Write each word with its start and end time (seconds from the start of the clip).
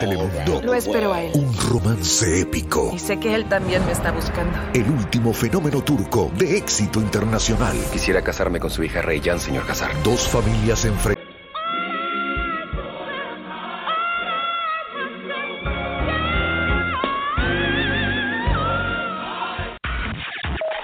Telemundo. 0.00 0.62
Lo 0.62 0.74
espero 0.74 1.12
a 1.12 1.22
él. 1.22 1.32
Un 1.34 1.54
romance 1.68 2.40
épico. 2.40 2.90
Y 2.94 2.98
sé 2.98 3.20
que 3.20 3.34
él 3.34 3.44
también 3.50 3.84
me 3.84 3.92
está 3.92 4.10
buscando. 4.10 4.58
El 4.72 4.90
último 4.90 5.34
fenómeno 5.34 5.82
turco 5.82 6.32
de 6.36 6.56
éxito 6.56 7.00
internacional. 7.00 7.76
Quisiera 7.92 8.22
casarme 8.22 8.58
con 8.58 8.70
su 8.70 8.82
hija 8.82 9.02
Reyyan, 9.02 9.38
señor 9.38 9.66
Casar. 9.66 9.90
Dos 10.02 10.26
familias 10.26 10.86
enfrentadas. 10.86 11.20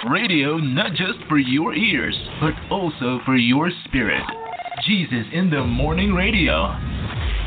Radio 0.05 0.59
not 0.59 0.91
just 0.93 1.19
for 1.29 1.39
your 1.39 1.75
ears, 1.75 2.17
but 2.41 2.53
also 2.71 3.19
for 3.25 3.37
your 3.37 3.71
spirit. 3.87 4.23
Jesus 4.87 5.27
in 5.33 5.49
the 5.49 5.65
Morning 5.65 6.15
Radio. 6.15 6.67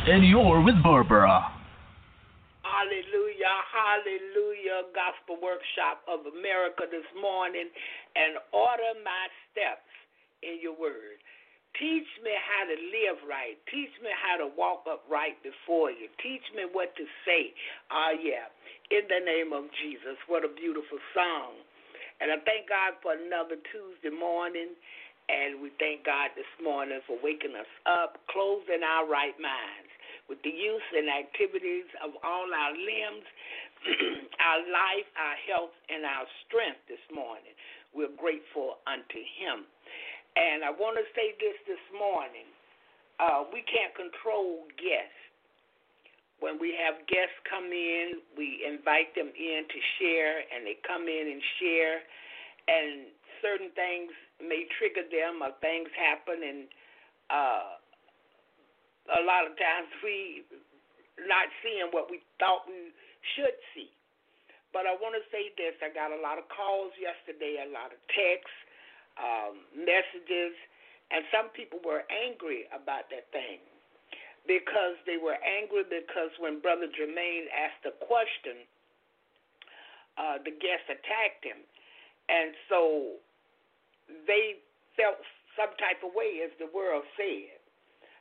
And 0.08 0.26
you're 0.26 0.62
with 0.64 0.82
Barbara. 0.82 1.59
Hallelujah. 3.90 4.86
Gospel 4.94 5.42
Workshop 5.42 6.06
of 6.06 6.22
America 6.30 6.86
this 6.86 7.10
morning. 7.18 7.74
And 8.14 8.38
order 8.54 8.94
my 9.02 9.26
steps 9.50 9.90
in 10.46 10.62
your 10.62 10.78
word. 10.78 11.18
Teach 11.74 12.06
me 12.22 12.34
how 12.38 12.70
to 12.70 12.78
live 12.78 13.18
right. 13.26 13.58
Teach 13.66 13.90
me 14.06 14.14
how 14.14 14.38
to 14.38 14.54
walk 14.54 14.86
upright 14.86 15.42
before 15.42 15.90
you. 15.90 16.06
Teach 16.22 16.46
me 16.54 16.70
what 16.70 16.94
to 17.02 17.06
say. 17.26 17.50
Ah, 17.90 18.14
uh, 18.14 18.22
yeah. 18.22 18.46
In 18.94 19.10
the 19.10 19.26
name 19.26 19.58
of 19.58 19.66
Jesus. 19.82 20.22
What 20.30 20.46
a 20.46 20.54
beautiful 20.54 21.02
song. 21.18 21.58
And 22.22 22.30
I 22.30 22.38
thank 22.46 22.70
God 22.70 22.94
for 23.02 23.18
another 23.18 23.58
Tuesday 23.74 24.14
morning. 24.14 24.78
And 25.34 25.66
we 25.66 25.74
thank 25.82 26.06
God 26.06 26.30
this 26.38 26.50
morning 26.62 27.02
for 27.10 27.18
waking 27.26 27.58
us 27.58 27.70
up, 27.90 28.22
closing 28.30 28.86
our 28.86 29.10
right 29.10 29.38
minds 29.42 29.90
with 30.30 30.38
the 30.46 30.54
use 30.54 30.86
and 30.94 31.10
activities 31.10 31.90
of 32.06 32.14
all 32.22 32.46
our 32.54 32.74
limbs, 32.78 33.26
our 34.50 34.62
life, 34.68 35.08
our 35.16 35.38
health, 35.48 35.76
and 35.88 36.04
our 36.04 36.28
strength 36.46 36.84
this 36.88 37.04
morning. 37.14 37.56
We're 37.96 38.14
grateful 38.18 38.80
unto 38.86 39.20
Him. 39.40 39.66
And 40.38 40.64
I 40.64 40.72
want 40.72 40.96
to 41.02 41.06
say 41.18 41.36
this 41.42 41.58
this 41.66 41.86
morning 41.96 42.48
uh, 43.20 43.44
we 43.52 43.66
can't 43.68 43.92
control 43.96 44.68
guests. 44.80 45.20
When 46.40 46.56
we 46.56 46.72
have 46.80 47.04
guests 47.12 47.36
come 47.44 47.68
in, 47.68 48.24
we 48.40 48.64
invite 48.64 49.12
them 49.12 49.28
in 49.28 49.62
to 49.68 49.80
share, 50.00 50.40
and 50.40 50.64
they 50.64 50.80
come 50.88 51.04
in 51.04 51.26
and 51.36 51.44
share, 51.60 52.00
and 52.72 53.12
certain 53.44 53.72
things 53.76 54.12
may 54.40 54.64
trigger 54.80 55.04
them 55.08 55.44
or 55.44 55.52
things 55.60 55.92
happen 55.96 56.40
and 56.40 56.68
uh 57.28 57.76
a 59.10 59.22
lot 59.26 59.44
of 59.44 59.58
times 59.58 59.90
we 60.04 60.46
not 61.28 61.50
seeing 61.60 61.90
what 61.92 62.08
we 62.08 62.22
thought 62.40 62.64
we 62.70 62.94
should 63.36 63.58
see. 63.74 63.92
But 64.72 64.86
I 64.86 64.94
want 64.98 65.18
to 65.18 65.24
say 65.34 65.50
this: 65.58 65.74
I 65.82 65.90
got 65.90 66.14
a 66.14 66.20
lot 66.22 66.38
of 66.38 66.46
calls 66.54 66.94
yesterday, 66.98 67.62
a 67.66 67.70
lot 67.74 67.90
of 67.90 68.00
texts, 68.14 68.60
um, 69.18 69.54
messages, 69.74 70.54
and 71.10 71.26
some 71.34 71.50
people 71.58 71.82
were 71.82 72.06
angry 72.10 72.70
about 72.70 73.10
that 73.10 73.30
thing 73.34 73.60
because 74.46 74.98
they 75.10 75.18
were 75.18 75.38
angry 75.42 75.86
because 75.90 76.34
when 76.38 76.62
Brother 76.62 76.90
Jermaine 76.90 77.50
asked 77.50 77.86
a 77.86 77.94
question, 78.06 78.66
uh, 80.18 80.38
the 80.46 80.54
guest 80.54 80.86
attacked 80.86 81.42
him, 81.42 81.62
and 82.30 82.54
so 82.70 83.18
they 84.30 84.62
felt 84.94 85.18
some 85.58 85.74
type 85.82 86.00
of 86.06 86.14
way, 86.14 86.46
as 86.46 86.54
the 86.62 86.70
world 86.72 87.04
said. 87.18 87.58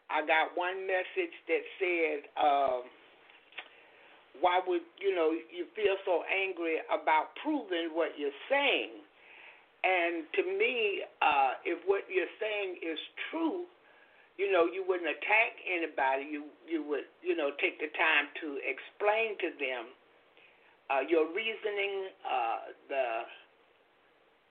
I 0.09 0.25
got 0.25 0.57
one 0.57 0.89
message 0.89 1.37
that 1.47 1.65
said, 1.77 2.19
um, 2.41 2.83
"Why 4.41 4.61
would 4.67 4.83
you 5.01 5.15
know 5.15 5.31
you 5.31 5.67
feel 5.75 5.97
so 6.05 6.23
angry 6.29 6.79
about 6.91 7.35
proving 7.43 7.95
what 7.95 8.19
you're 8.19 8.37
saying?" 8.49 9.03
And 9.85 10.27
to 10.35 10.43
me, 10.43 11.03
uh, 11.23 11.55
if 11.65 11.79
what 11.87 12.03
you're 12.11 12.35
saying 12.41 12.83
is 12.83 12.99
true, 13.31 13.65
you 14.39 14.51
know, 14.51 14.67
you 14.67 14.83
wouldn't 14.87 15.09
attack 15.11 15.59
anybody. 15.67 16.27
You 16.31 16.45
you 16.67 16.83
would 16.83 17.07
you 17.23 17.37
know 17.37 17.51
take 17.61 17.79
the 17.79 17.91
time 17.95 18.31
to 18.43 18.59
explain 18.63 19.39
to 19.39 19.51
them 19.59 19.85
uh, 20.91 21.03
your 21.07 21.29
reasoning, 21.31 22.11
uh, 22.25 22.59
the 22.89 23.07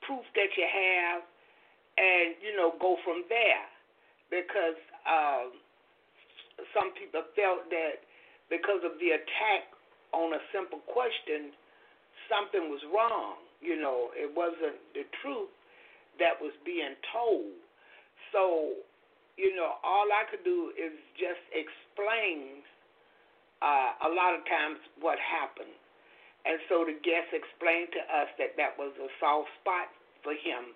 proof 0.06 0.24
that 0.36 0.51
you 0.56 0.68
have, 0.68 1.22
and 1.98 2.36
you 2.42 2.56
know 2.56 2.74
go 2.80 2.98
from 3.04 3.25
there 3.28 3.66
because 4.30 4.80
um, 5.07 5.56
some 6.75 6.92
people 6.94 7.24
felt 7.36 7.68
that 7.72 8.04
because 8.51 8.84
of 8.84 9.00
the 9.00 9.16
attack 9.18 9.72
on 10.13 10.33
a 10.33 10.42
simple 10.51 10.80
question 10.88 11.51
something 12.27 12.69
was 12.69 12.83
wrong. 12.92 13.39
You 13.62 13.80
know 13.80 14.12
it 14.13 14.30
wasn't 14.30 14.77
the 14.94 15.07
truth 15.24 15.51
that 16.19 16.38
was 16.39 16.54
being 16.65 16.95
told. 17.13 17.51
So 18.31 18.77
you 19.38 19.56
know 19.56 19.77
all 19.86 20.09
i 20.09 20.25
could 20.30 20.44
do 20.44 20.74
is 20.74 20.94
just 21.15 21.42
explain 21.54 22.65
uh, 23.62 24.06
a 24.06 24.09
lot 24.13 24.38
of 24.38 24.45
times 24.45 24.77
what 25.01 25.18
happened. 25.18 25.74
And 26.46 26.62
so 26.70 26.86
the 26.88 26.96
guest 27.03 27.34
explained 27.34 27.91
to 27.98 28.01
us 28.08 28.29
that 28.39 28.55
that 28.55 28.77
was 28.77 28.93
a 29.01 29.10
soft 29.20 29.51
spot 29.60 29.91
for 30.24 30.32
him 30.32 30.72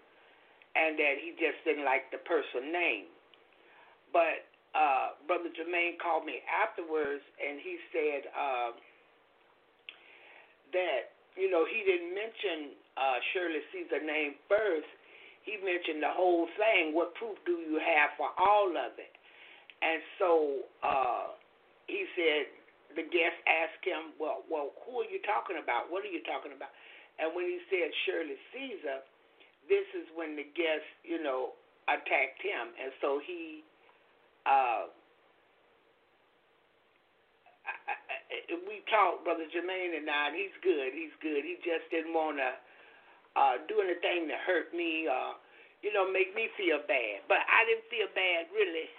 and 0.76 0.98
that 1.00 1.16
he 1.22 1.32
just 1.38 1.62
didn't 1.64 1.86
like 1.86 2.10
the 2.12 2.20
person 2.28 2.74
name. 2.74 3.08
But 4.12 4.48
uh, 4.76 5.16
Brother 5.28 5.52
Jermaine 5.52 6.00
called 6.00 6.28
me 6.28 6.44
afterwards 6.48 7.24
and 7.40 7.60
he 7.60 7.80
said 7.92 8.28
uh, 8.36 8.70
that, 10.74 11.16
you 11.36 11.50
know, 11.52 11.64
he 11.68 11.84
didn't 11.84 12.14
mention 12.14 12.76
uh, 12.98 13.18
Shirley 13.32 13.64
Caesar 13.72 14.04
name 14.04 14.36
first. 14.48 14.88
He 15.44 15.58
mentioned 15.58 16.04
the 16.04 16.14
whole 16.14 16.46
thing. 16.60 16.94
What 16.94 17.16
proof 17.16 17.38
do 17.46 17.58
you 17.64 17.82
have 17.82 18.14
for 18.18 18.30
all 18.38 18.70
of 18.70 18.94
it? 19.00 19.14
And 19.82 20.00
so 20.22 20.30
uh, 20.86 21.34
he 21.88 22.06
said, 22.14 22.46
the 22.94 23.08
guest 23.08 23.38
asked 23.48 23.82
him, 23.82 24.14
well, 24.20 24.44
well, 24.52 24.76
who 24.84 25.02
are 25.02 25.10
you 25.10 25.24
talking 25.24 25.58
about? 25.58 25.88
What 25.90 26.04
are 26.04 26.12
you 26.12 26.22
talking 26.28 26.52
about? 26.52 26.70
And 27.18 27.32
when 27.34 27.48
he 27.48 27.58
said 27.72 27.90
Shirley 28.06 28.38
Caesar, 28.54 29.00
this 29.70 29.88
is 29.96 30.06
when 30.14 30.36
the 30.36 30.46
guest, 30.54 30.86
you 31.08 31.24
know, 31.24 31.56
attacked 31.88 32.42
him, 32.42 32.74
and 32.78 32.92
so 33.02 33.22
he. 33.24 33.64
Uh, 34.46 34.90
I, 37.62 37.94
I, 37.94 37.96
we 38.68 38.84
talked, 38.92 39.24
brother 39.24 39.48
Jermaine 39.48 39.96
and 39.96 40.08
I, 40.10 40.32
and 40.32 40.38
he's 40.38 40.56
good. 40.64 40.92
He's 40.92 41.16
good. 41.24 41.44
He 41.44 41.60
just 41.64 41.88
didn't 41.92 42.14
want 42.16 42.38
to 42.40 42.52
uh, 43.36 43.56
do 43.72 43.80
anything 43.80 44.28
to 44.28 44.38
hurt 44.44 44.76
me 44.76 45.08
or, 45.08 45.40
you 45.84 45.92
know, 45.96 46.08
make 46.10 46.36
me 46.36 46.52
feel 46.60 46.84
bad. 46.84 47.24
But 47.32 47.44
I 47.48 47.64
didn't 47.68 47.88
feel 47.88 48.12
bad 48.12 48.52
really 48.52 48.92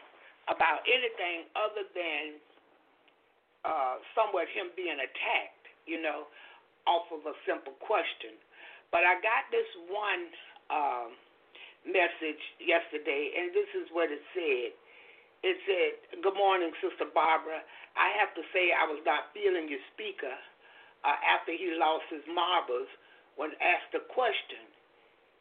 about 0.49 0.83
anything 0.89 1.47
other 1.55 1.85
than 1.95 2.41
uh, 3.63 4.03
somewhat 4.17 4.51
him 4.51 4.75
being 4.75 4.99
attacked, 4.99 5.67
you 5.87 6.03
know, 6.03 6.27
off 6.87 7.07
of 7.15 7.23
a 7.29 7.35
simple 7.47 7.77
question. 7.79 8.35
But 8.91 9.07
I 9.07 9.17
got 9.23 9.47
this 9.55 9.69
one 9.89 10.23
um, 10.69 11.09
message 11.87 12.43
yesterday, 12.59 13.33
and 13.39 13.55
this 13.55 13.71
is 13.79 13.87
what 13.95 14.11
it 14.11 14.23
said. 14.35 14.75
It 15.43 15.57
said, 15.67 16.23
Good 16.23 16.39
morning, 16.39 16.71
Sister 16.79 17.11
Barbara. 17.11 17.63
I 17.97 18.13
have 18.21 18.33
to 18.35 18.45
say 18.53 18.73
I 18.73 18.89
was 18.89 19.01
not 19.05 19.33
feeling 19.37 19.69
your 19.69 19.83
speaker 19.93 20.33
uh, 21.05 21.19
after 21.23 21.53
he 21.53 21.77
lost 21.77 22.09
his 22.09 22.25
marbles 22.31 22.89
when 23.37 23.53
asked 23.61 23.93
a 23.97 24.05
question. 24.13 24.65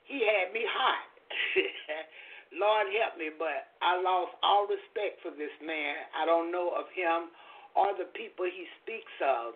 He 0.07 0.23
had 0.25 0.51
me 0.51 0.65
hot. 0.67 1.09
Lord 2.51 2.91
help 2.91 3.15
me, 3.15 3.31
but 3.31 3.71
I 3.79 3.95
lost 4.03 4.35
all 4.43 4.67
respect 4.67 5.23
for 5.23 5.31
this 5.31 5.55
man. 5.63 6.03
I 6.11 6.27
don't 6.27 6.51
know 6.51 6.75
of 6.75 6.91
him 6.91 7.31
or 7.75 7.95
the 7.95 8.11
people 8.11 8.43
he 8.43 8.67
speaks 8.83 9.15
of. 9.23 9.55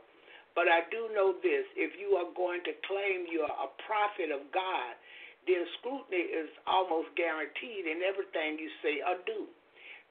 But 0.56 0.72
I 0.72 0.88
do 0.88 1.12
know 1.12 1.36
this 1.44 1.68
if 1.76 2.00
you 2.00 2.16
are 2.16 2.32
going 2.32 2.64
to 2.64 2.74
claim 2.88 3.28
you're 3.28 3.44
a 3.52 3.70
prophet 3.84 4.32
of 4.32 4.48
God, 4.56 4.96
then 5.44 5.68
scrutiny 5.78 6.32
is 6.32 6.48
almost 6.64 7.12
guaranteed 7.20 7.84
in 7.84 8.00
everything 8.00 8.56
you 8.56 8.72
say 8.80 9.04
or 9.04 9.20
do. 9.28 9.52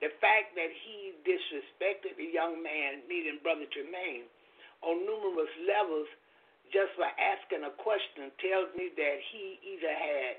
The 0.04 0.12
fact 0.20 0.52
that 0.52 0.68
he 0.68 1.16
disrespected 1.24 2.20
the 2.20 2.28
young 2.28 2.60
man, 2.60 3.08
meaning 3.08 3.40
Brother 3.40 3.64
Jermaine, 3.72 4.28
on 4.84 5.00
numerous 5.00 5.48
levels 5.64 6.12
just 6.68 6.92
for 6.92 7.08
asking 7.08 7.64
a 7.64 7.72
question 7.80 8.28
tells 8.36 8.68
me 8.76 8.92
that 9.00 9.16
he 9.32 9.56
either 9.64 9.88
had 9.96 10.36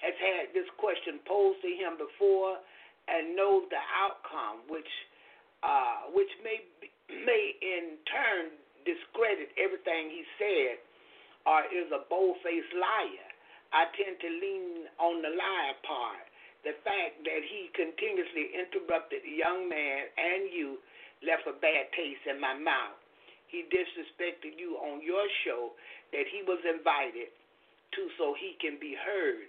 has 0.00 0.16
had 0.16 0.56
this 0.56 0.64
question 0.80 1.20
posed 1.28 1.60
to 1.60 1.68
him 1.68 2.00
before 2.00 2.56
and 3.04 3.36
knows 3.36 3.68
the 3.68 3.82
outcome, 3.92 4.64
which 4.72 4.88
uh, 5.60 6.08
which 6.16 6.32
may 6.40 6.64
may 7.12 7.44
in 7.60 8.00
turn 8.08 8.56
discredit 8.88 9.52
everything 9.60 10.16
he 10.16 10.24
said, 10.40 10.80
or 11.44 11.60
is 11.68 11.92
a 11.92 12.08
bold 12.08 12.40
faced 12.40 12.72
liar. 12.72 13.28
I 13.68 13.84
tend 14.00 14.16
to 14.16 14.30
lean 14.32 14.88
on 14.96 15.20
the 15.20 15.28
liar 15.28 15.76
part. 15.84 16.24
The 16.64 16.76
fact 16.80 17.20
that 17.28 17.42
he 17.44 17.68
continuously 17.76 18.56
interrupted 18.56 19.20
the 19.20 19.36
young 19.36 19.68
man 19.68 20.08
and 20.16 20.48
you 20.48 20.80
left 21.20 21.44
a 21.44 21.56
bad 21.60 21.92
taste 21.92 22.24
in 22.24 22.40
my 22.40 22.56
mouth. 22.56 22.96
He 23.52 23.68
disrespected 23.68 24.56
you 24.58 24.80
on 24.80 25.04
your 25.04 25.24
show 25.44 25.76
that 26.10 26.26
he 26.26 26.42
was 26.42 26.58
invited 26.64 27.30
to 27.94 28.02
so 28.18 28.34
he 28.34 28.56
can 28.58 28.80
be 28.80 28.96
heard. 28.96 29.46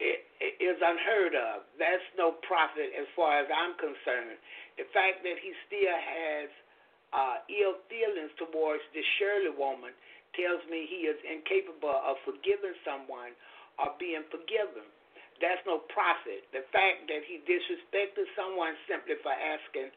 It, 0.00 0.24
it 0.40 0.56
is 0.60 0.76
unheard 0.80 1.32
of. 1.36 1.64
That's 1.80 2.04
no 2.18 2.36
prophet 2.44 2.92
as 2.92 3.08
far 3.16 3.40
as 3.40 3.48
I'm 3.48 3.76
concerned. 3.80 4.36
The 4.76 4.84
fact 4.92 5.24
that 5.24 5.38
he 5.40 5.56
still 5.68 5.96
has 5.96 6.48
uh, 7.16 7.36
ill 7.48 7.80
feelings 7.88 8.32
towards 8.36 8.84
the 8.92 9.00
Shirley 9.16 9.54
woman 9.56 9.96
tells 10.36 10.60
me 10.68 10.84
he 10.84 11.08
is 11.08 11.16
incapable 11.24 11.96
of 12.04 12.20
forgiving 12.28 12.76
someone 12.84 13.32
or 13.80 13.96
being 13.96 14.24
forgiven. 14.28 14.84
That's 15.40 15.60
no 15.68 15.84
prophet. 15.92 16.48
The 16.52 16.64
fact 16.72 17.08
that 17.12 17.22
he 17.28 17.44
disrespected 17.44 18.24
someone 18.36 18.72
simply 18.88 19.20
for 19.20 19.32
asking 19.32 19.92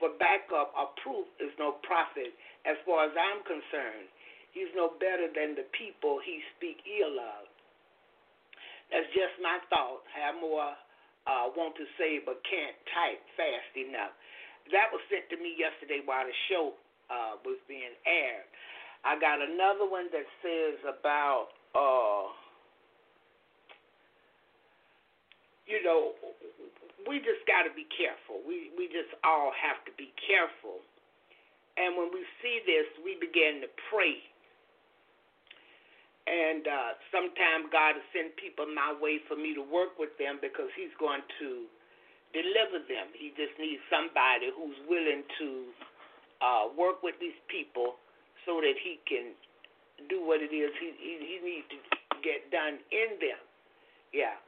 for 0.00 0.16
backup 0.16 0.72
or 0.72 0.88
proof 1.04 1.28
is 1.36 1.52
no 1.60 1.76
prophet 1.84 2.32
as 2.64 2.80
far 2.88 3.04
as 3.04 3.12
I'm 3.12 3.44
concerned. 3.44 4.08
He's 4.56 4.72
no 4.74 4.96
better 4.96 5.28
than 5.30 5.54
the 5.54 5.68
people 5.76 6.18
he 6.24 6.40
speak 6.56 6.80
ill 6.88 7.20
of. 7.20 7.44
That's 8.90 9.06
just 9.14 9.36
my 9.38 9.60
thought. 9.70 10.02
Have 10.10 10.40
more 10.40 10.74
uh, 11.28 11.52
want 11.54 11.76
to 11.76 11.86
say 12.00 12.18
but 12.24 12.40
can't 12.48 12.74
type 12.90 13.20
fast 13.36 13.72
enough. 13.76 14.16
That 14.72 14.90
was 14.90 15.02
sent 15.12 15.28
to 15.30 15.36
me 15.38 15.54
yesterday 15.54 16.00
while 16.02 16.24
the 16.24 16.36
show 16.48 16.74
uh, 17.12 17.38
was 17.44 17.58
being 17.68 17.94
aired. 18.06 18.48
I 19.04 19.16
got 19.16 19.40
another 19.40 19.88
one 19.88 20.12
that 20.12 20.28
says 20.44 20.76
about, 20.84 21.56
uh, 21.72 22.28
you 25.70 25.80
know, 25.86 26.18
we 27.06 27.22
just 27.22 27.46
got 27.46 27.62
to 27.62 27.72
be 27.72 27.86
careful. 27.94 28.42
We 28.42 28.74
we 28.74 28.90
just 28.90 29.14
all 29.22 29.54
have 29.54 29.78
to 29.86 29.92
be 29.94 30.10
careful. 30.18 30.82
And 31.78 31.94
when 31.96 32.10
we 32.10 32.26
see 32.42 32.60
this, 32.66 32.90
we 33.06 33.16
begin 33.22 33.62
to 33.62 33.70
pray 33.88 34.18
and 36.30 36.62
uh, 36.62 36.90
sometimes 37.10 37.66
God 37.74 37.98
will 37.98 38.10
send 38.14 38.30
people 38.38 38.68
my 38.70 38.94
way 38.94 39.18
for 39.26 39.34
me 39.34 39.50
to 39.58 39.64
work 39.66 39.98
with 39.98 40.14
them 40.20 40.38
because 40.38 40.70
He's 40.78 40.92
going 41.00 41.26
to 41.42 41.66
deliver 42.30 42.86
them. 42.86 43.10
He 43.18 43.34
just 43.34 43.50
needs 43.58 43.82
somebody 43.90 44.54
who's 44.54 44.78
willing 44.86 45.26
to 45.42 45.48
uh, 46.38 46.64
work 46.78 47.02
with 47.02 47.18
these 47.18 47.36
people 47.50 47.98
so 48.46 48.62
that 48.62 48.78
He 48.78 49.02
can 49.10 49.34
do 50.06 50.22
what 50.22 50.38
it 50.38 50.54
is 50.54 50.70
He 50.78 50.94
He, 51.02 51.12
he 51.18 51.36
needs 51.42 51.66
to 51.72 51.78
get 52.22 52.46
done 52.54 52.78
in 52.94 53.18
them. 53.18 53.40
Yeah, 54.14 54.38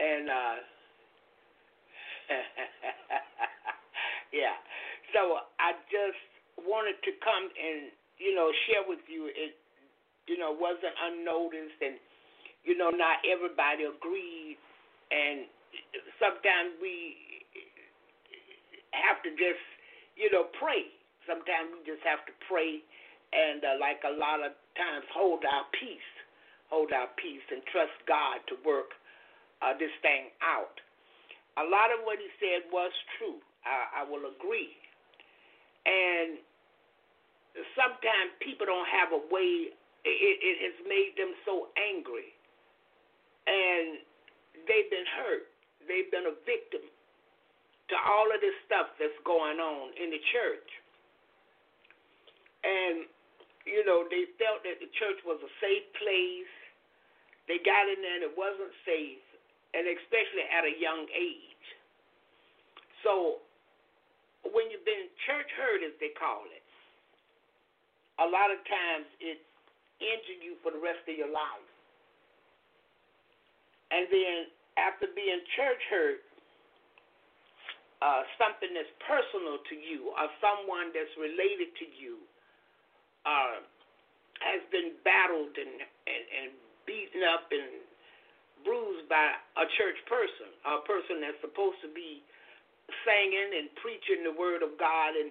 and 0.00 0.30
uh, 0.30 0.56
yeah. 4.32 4.56
So 5.12 5.44
I 5.60 5.76
just 5.92 6.16
wanted 6.64 6.96
to 7.04 7.12
come 7.20 7.52
and 7.52 7.92
you 8.16 8.34
know 8.34 8.48
share 8.66 8.88
with 8.88 9.04
you 9.08 9.28
it 9.28 9.60
you 10.30 10.38
know, 10.38 10.54
wasn't 10.54 10.94
unnoticed, 10.94 11.82
and 11.82 11.98
you 12.62 12.78
know, 12.78 12.94
not 12.94 13.18
everybody 13.26 13.90
agreed, 13.90 14.54
and 15.10 15.50
sometimes 16.22 16.78
we 16.78 17.18
have 18.94 19.18
to 19.26 19.34
just, 19.34 19.64
you 20.14 20.30
know, 20.30 20.46
pray. 20.62 20.86
Sometimes 21.26 21.74
we 21.74 21.82
just 21.82 22.06
have 22.06 22.22
to 22.30 22.34
pray, 22.46 22.78
and 23.34 23.66
uh, 23.66 23.74
like 23.82 23.98
a 24.06 24.14
lot 24.14 24.38
of 24.38 24.54
times, 24.78 25.02
hold 25.10 25.42
our 25.42 25.66
peace, 25.74 26.10
hold 26.70 26.94
our 26.94 27.10
peace, 27.18 27.42
and 27.50 27.58
trust 27.74 27.98
God 28.06 28.38
to 28.46 28.54
work 28.62 28.94
uh, 29.62 29.76
this 29.78 29.92
thing 30.02 30.32
out. 30.42 30.76
A 31.58 31.66
lot 31.66 31.92
of 31.92 32.04
what 32.04 32.18
he 32.18 32.28
said 32.40 32.68
was 32.72 32.92
true. 33.18 33.38
I, 33.64 34.00
I 34.00 34.08
will 34.08 34.24
agree, 34.24 34.72
and 35.84 36.40
sometimes 37.76 38.32
people 38.40 38.64
don't 38.64 38.88
have 38.88 39.12
a 39.12 39.20
way 39.28 39.76
it, 40.04 40.36
it 40.40 40.56
has 40.64 40.76
made 40.88 41.12
them 41.16 41.32
so 41.44 41.68
angry. 41.76 42.32
And 43.44 44.00
they've 44.64 44.88
been 44.88 45.08
hurt. 45.20 45.48
They've 45.84 46.08
been 46.08 46.28
a 46.28 46.36
victim 46.44 46.84
to 47.90 47.96
all 48.06 48.30
of 48.30 48.38
this 48.40 48.54
stuff 48.64 48.94
that's 48.96 49.16
going 49.26 49.58
on 49.58 49.90
in 49.98 50.14
the 50.14 50.22
church. 50.30 50.68
And, 52.62 53.08
you 53.66 53.82
know, 53.82 54.06
they 54.06 54.30
felt 54.38 54.62
that 54.62 54.78
the 54.78 54.90
church 55.00 55.18
was 55.26 55.40
a 55.42 55.52
safe 55.58 55.88
place. 55.98 56.52
They 57.48 57.58
got 57.66 57.90
in 57.90 57.98
there 57.98 58.22
and 58.22 58.24
it 58.30 58.36
wasn't 58.36 58.70
safe, 58.86 59.24
and 59.74 59.86
especially 59.86 60.46
at 60.50 60.66
a 60.66 60.74
young 60.78 61.06
age. 61.14 61.64
So, 63.06 63.40
when 64.50 64.68
you've 64.72 64.84
been 64.84 65.08
church 65.28 65.48
hurt, 65.56 65.84
as 65.84 65.94
they 66.00 66.12
call 66.16 66.48
it, 66.48 66.64
a 68.20 68.26
lot 68.26 68.52
of 68.52 68.60
times 68.68 69.08
it 69.20 69.40
injure 70.00 70.40
you 70.40 70.56
for 70.64 70.72
the 70.72 70.80
rest 70.80 71.04
of 71.08 71.14
your 71.16 71.30
life. 71.30 71.68
And 73.92 74.08
then 74.08 74.48
after 74.80 75.08
being 75.12 75.40
church 75.56 75.82
hurt, 75.92 76.20
uh, 78.00 78.24
something 78.40 78.72
that's 78.72 78.90
personal 79.04 79.60
to 79.68 79.76
you 79.76 80.08
or 80.16 80.26
someone 80.40 80.88
that's 80.96 81.12
related 81.20 81.68
to 81.76 81.86
you 82.00 82.16
uh, 83.28 83.60
has 84.40 84.64
been 84.72 84.96
battled 85.04 85.52
and, 85.52 85.84
and, 86.08 86.24
and 86.32 86.48
beaten 86.88 87.20
up 87.28 87.44
and 87.52 87.84
bruised 88.64 89.08
by 89.08 89.36
a 89.56 89.66
church 89.78 89.98
person, 90.06 90.50
a 90.66 90.82
person 90.84 91.20
that's 91.20 91.40
supposed 91.40 91.80
to 91.84 91.90
be 91.92 92.22
singing 93.06 93.50
and 93.60 93.70
preaching 93.78 94.26
the 94.26 94.34
word 94.34 94.62
of 94.66 94.74
God, 94.76 95.14
and 95.14 95.30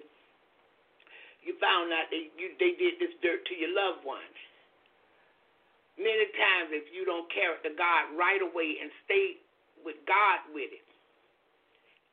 you 1.44 1.56
found 1.60 1.92
out 1.92 2.08
they 2.12 2.28
you, 2.36 2.56
they 2.60 2.76
did 2.76 3.00
this 3.00 3.12
dirt 3.20 3.44
to 3.48 3.54
your 3.56 3.72
loved 3.72 4.04
ones. 4.04 4.38
Many 6.00 6.32
times, 6.32 6.72
if 6.72 6.88
you 6.96 7.04
don't 7.04 7.28
carry 7.28 7.60
the 7.60 7.76
God 7.76 8.16
right 8.16 8.40
away 8.40 8.80
and 8.80 8.88
stay 9.04 9.36
with 9.84 10.00
God 10.08 10.40
with 10.56 10.72
it, 10.72 10.86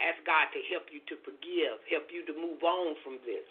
ask 0.04 0.20
God 0.28 0.52
to 0.52 0.60
help 0.72 0.92
you 0.92 1.00
to 1.08 1.16
forgive, 1.24 1.80
help 1.88 2.12
you 2.12 2.28
to 2.28 2.34
move 2.36 2.60
on 2.68 3.00
from 3.04 3.20
this. 3.24 3.48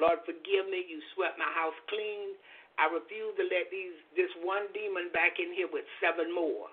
Lord, 0.00 0.24
forgive 0.26 0.66
me. 0.66 0.82
You 0.88 0.98
swept 1.14 1.38
my 1.38 1.50
house 1.54 1.76
clean. 1.86 2.34
I 2.80 2.88
refuse 2.88 3.36
to 3.36 3.44
let 3.48 3.68
these 3.68 3.96
this 4.16 4.32
one 4.40 4.68
demon 4.72 5.12
back 5.12 5.36
in 5.36 5.52
here 5.52 5.68
with 5.68 5.84
seven 6.00 6.32
more. 6.32 6.72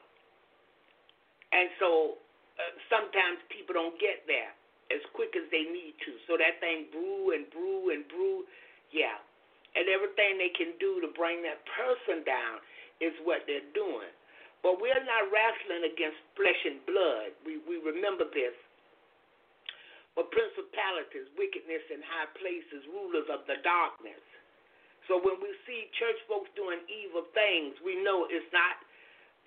And 1.52 1.68
so 1.82 2.22
uh, 2.60 2.74
sometimes 2.88 3.42
people 3.50 3.74
don't 3.76 3.98
get 4.00 4.24
there 4.30 4.54
as 4.94 5.02
quick 5.14 5.34
as 5.36 5.46
they 5.50 5.66
need 5.66 5.98
to. 6.06 6.12
So 6.30 6.38
that 6.38 6.62
thing 6.64 6.90
brew 6.94 7.36
and 7.36 7.50
brew 7.50 7.94
and 7.94 8.06
brew. 8.08 8.46
Yeah, 8.90 9.22
and 9.78 9.86
everything 9.86 10.42
they 10.42 10.54
can 10.56 10.74
do 10.82 10.98
to 11.04 11.10
bring 11.14 11.46
that 11.46 11.62
person 11.78 12.26
down 12.26 12.58
is 13.00 13.14
what 13.22 13.46
they're 13.46 13.70
doing. 13.78 14.10
But 14.66 14.82
we're 14.82 15.04
not 15.06 15.30
wrestling 15.32 15.88
against 15.88 16.20
flesh 16.36 16.62
and 16.68 16.82
blood. 16.90 17.32
We 17.46 17.62
we 17.68 17.78
remember 17.80 18.28
this. 18.32 18.56
But 20.18 20.36
principalities, 20.36 21.32
wickedness 21.40 21.86
in 21.94 22.04
high 22.04 22.28
places, 22.36 22.84
rulers 22.92 23.30
of 23.32 23.48
the 23.48 23.62
darkness. 23.64 24.20
So 25.10 25.18
when 25.18 25.42
we 25.42 25.50
see 25.66 25.90
church 25.98 26.22
folks 26.30 26.54
doing 26.54 26.86
evil 26.86 27.26
things, 27.34 27.74
we 27.82 27.98
know 28.06 28.30
it's 28.30 28.46
not 28.54 28.78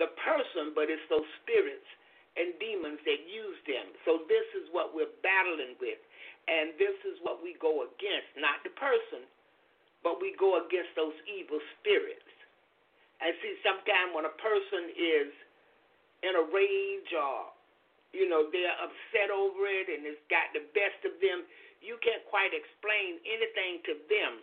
the 0.02 0.10
person, 0.26 0.74
but 0.74 0.90
it's 0.90 1.06
those 1.06 1.24
spirits 1.40 1.86
and 2.34 2.58
demons 2.58 2.98
that 3.06 3.22
use 3.30 3.60
them. 3.70 3.94
So 4.02 4.26
this 4.26 4.44
is 4.58 4.66
what 4.74 4.90
we're 4.90 5.14
battling 5.22 5.78
with. 5.78 6.02
And 6.50 6.74
this 6.82 6.98
is 7.06 7.22
what 7.22 7.38
we 7.38 7.54
go 7.62 7.86
against, 7.86 8.34
not 8.34 8.58
the 8.66 8.74
person, 8.74 9.22
but 10.02 10.18
we 10.18 10.34
go 10.34 10.58
against 10.58 10.90
those 10.98 11.14
evil 11.30 11.62
spirits. 11.78 12.26
And 13.22 13.30
see, 13.38 13.54
sometimes 13.62 14.10
when 14.18 14.26
a 14.26 14.34
person 14.42 14.90
is 14.98 15.30
in 16.26 16.34
a 16.34 16.42
rage 16.50 17.10
or, 17.14 17.54
you 18.10 18.26
know, 18.26 18.50
they're 18.50 18.74
upset 18.82 19.30
over 19.30 19.62
it 19.70 19.86
and 19.86 20.02
it's 20.02 20.18
got 20.26 20.50
the 20.50 20.66
best 20.74 20.98
of 21.06 21.14
them, 21.22 21.46
you 21.78 21.94
can't 22.02 22.26
quite 22.26 22.50
explain 22.50 23.22
anything 23.22 23.78
to 23.86 23.94
them 24.10 24.42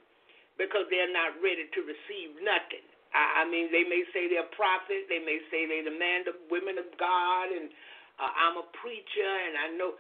because 0.60 0.84
they're 0.92 1.10
not 1.10 1.40
ready 1.40 1.72
to 1.72 1.80
receive 1.88 2.36
nothing. 2.44 2.84
I, 3.10 3.42
mean, 3.50 3.74
they 3.74 3.88
may 3.90 4.06
say 4.14 4.30
they're 4.30 4.46
prophets, 4.54 5.10
they 5.10 5.18
may 5.18 5.42
say 5.50 5.66
they're 5.66 5.88
the 5.88 5.98
man, 5.98 6.30
the 6.30 6.38
women 6.54 6.78
of 6.78 6.86
God, 7.02 7.50
and 7.50 7.74
uh, 8.22 8.30
I'm 8.30 8.62
a 8.62 8.68
preacher, 8.78 9.34
and 9.50 9.58
I 9.58 9.68
know 9.74 9.98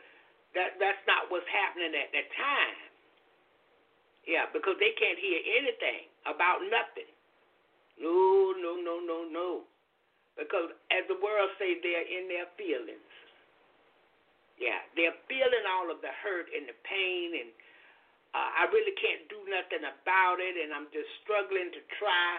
that 0.53 0.77
that's 0.77 1.01
not 1.09 1.25
what's 1.33 1.47
happening 1.49 1.89
at 1.97 2.13
that 2.13 2.27
time. 2.37 2.77
Yeah, 4.29 4.45
because 4.53 4.77
they 4.77 4.93
can't 4.93 5.17
hear 5.17 5.41
anything 5.41 6.05
about 6.29 6.61
nothing. 6.69 7.09
No, 7.97 8.53
no, 8.61 8.77
no, 8.77 9.01
no, 9.01 9.25
no. 9.25 9.65
Because 10.37 10.69
as 10.93 11.09
the 11.09 11.17
world 11.17 11.49
say, 11.57 11.81
they're 11.81 12.05
in 12.05 12.29
their 12.29 12.45
feelings. 12.53 13.09
Yeah, 14.61 14.85
they're 14.93 15.17
feeling 15.25 15.65
all 15.65 15.89
of 15.89 16.03
the 16.05 16.13
hurt 16.21 16.51
and 16.53 16.69
the 16.69 16.77
pain, 16.85 17.41
and 17.41 17.49
uh, 18.33 18.49
I 18.61 18.69
really 18.69 18.93
can't 18.97 19.25
do 19.29 19.41
nothing 19.49 19.83
about 19.85 20.37
it, 20.37 20.53
and 20.53 20.69
I'm 20.69 20.85
just 20.93 21.09
struggling 21.25 21.73
to 21.73 21.81
try 21.97 22.29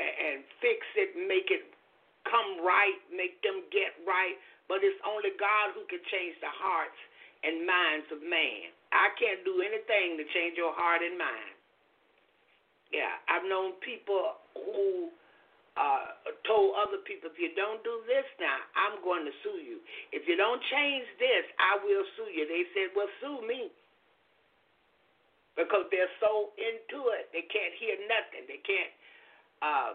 and, 0.00 0.12
and 0.16 0.36
fix 0.64 0.80
it, 0.96 1.12
make 1.16 1.52
it 1.52 1.68
come 2.24 2.64
right, 2.64 2.96
make 3.12 3.40
them 3.44 3.64
get 3.68 3.96
right. 4.08 4.36
But 4.68 4.86
it's 4.86 4.96
only 5.02 5.34
God 5.36 5.74
who 5.74 5.84
can 5.90 6.00
change 6.08 6.38
the 6.40 6.48
hearts 6.48 6.96
and 7.42 7.66
minds 7.66 8.08
of 8.14 8.22
man. 8.22 8.70
I 8.94 9.10
can't 9.18 9.42
do 9.44 9.60
anything 9.60 10.16
to 10.20 10.24
change 10.32 10.56
your 10.56 10.72
heart 10.72 11.02
and 11.02 11.18
mind. 11.18 11.56
Yeah, 12.90 13.10
I've 13.30 13.46
known 13.46 13.78
people 13.82 14.40
who 14.54 15.14
uh, 15.78 16.34
told 16.42 16.74
other 16.74 16.98
people, 17.06 17.30
if 17.30 17.38
you 17.38 17.54
don't 17.54 17.80
do 17.86 18.02
this 18.10 18.26
now, 18.42 18.58
I'm 18.74 18.98
going 19.06 19.22
to 19.24 19.34
sue 19.46 19.62
you. 19.62 19.78
If 20.10 20.26
you 20.26 20.34
don't 20.34 20.58
change 20.70 21.06
this, 21.22 21.44
I 21.62 21.78
will 21.80 22.02
sue 22.18 22.30
you. 22.34 22.44
They 22.50 22.66
said, 22.74 22.90
well, 22.98 23.10
sue 23.22 23.46
me. 23.46 23.70
Because 25.60 25.84
they're 25.92 26.10
so 26.24 26.56
into 26.56 27.12
it, 27.20 27.28
they 27.36 27.44
can't 27.52 27.76
hear 27.76 28.00
nothing. 28.08 28.48
They 28.48 28.64
can't 28.64 28.92
uh, 29.60 29.92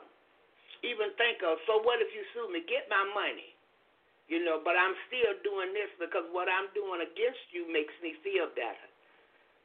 even 0.86 1.10
think 1.18 1.42
of, 1.42 1.58
so 1.66 1.82
what 1.82 1.98
if 2.06 2.14
you 2.14 2.22
sue 2.38 2.46
me? 2.54 2.62
Get 2.70 2.86
my 2.86 3.02
money. 3.18 3.58
You 4.30 4.42
know, 4.42 4.62
but 4.62 4.74
I'm 4.74 4.98
still 5.06 5.38
doing 5.46 5.70
this 5.74 5.90
because 6.02 6.26
what 6.34 6.50
I'm 6.50 6.70
doing 6.74 7.02
against 7.02 7.46
you 7.54 7.70
makes 7.70 7.94
me 8.02 8.18
feel 8.26 8.50
better. 8.54 8.90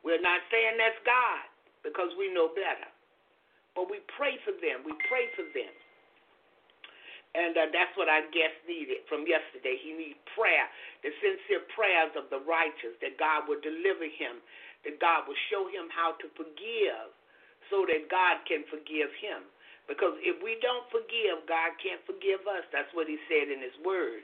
We're 0.05 0.21
not 0.21 0.41
saying 0.53 0.77
that's 0.77 1.01
God 1.05 1.45
because 1.81 2.13
we 2.17 2.33
know 2.33 2.53
better. 2.53 2.89
But 3.73 3.89
we 3.89 4.05
pray 4.17 4.37
for 4.45 4.53
them. 4.61 4.85
We 4.85 4.93
pray 5.09 5.33
for 5.37 5.49
them. 5.57 5.73
And 7.31 7.55
uh, 7.55 7.71
that's 7.71 7.95
what 7.95 8.11
our 8.11 8.27
guest 8.35 8.59
needed 8.67 9.07
from 9.07 9.23
yesterday. 9.23 9.79
He 9.79 9.95
needed 9.95 10.19
prayer, 10.35 10.67
the 11.07 11.15
sincere 11.23 11.63
prayers 11.71 12.11
of 12.19 12.27
the 12.27 12.43
righteous, 12.43 12.99
that 13.01 13.15
God 13.23 13.47
would 13.47 13.63
deliver 13.63 14.11
him, 14.11 14.43
that 14.87 14.97
God 14.99 15.29
will 15.29 15.39
show 15.53 15.69
him 15.69 15.89
how 15.93 16.17
to 16.19 16.27
forgive 16.37 17.13
so 17.69 17.87
that 17.87 18.09
God 18.09 18.43
can 18.49 18.67
forgive 18.69 19.13
him. 19.21 19.47
Because 19.87 20.15
if 20.23 20.39
we 20.41 20.59
don't 20.63 20.87
forgive, 20.89 21.45
God 21.51 21.75
can't 21.83 22.03
forgive 22.07 22.47
us. 22.47 22.63
That's 22.71 22.91
what 22.95 23.11
he 23.11 23.19
said 23.27 23.51
in 23.51 23.59
his 23.59 23.75
word. 23.83 24.23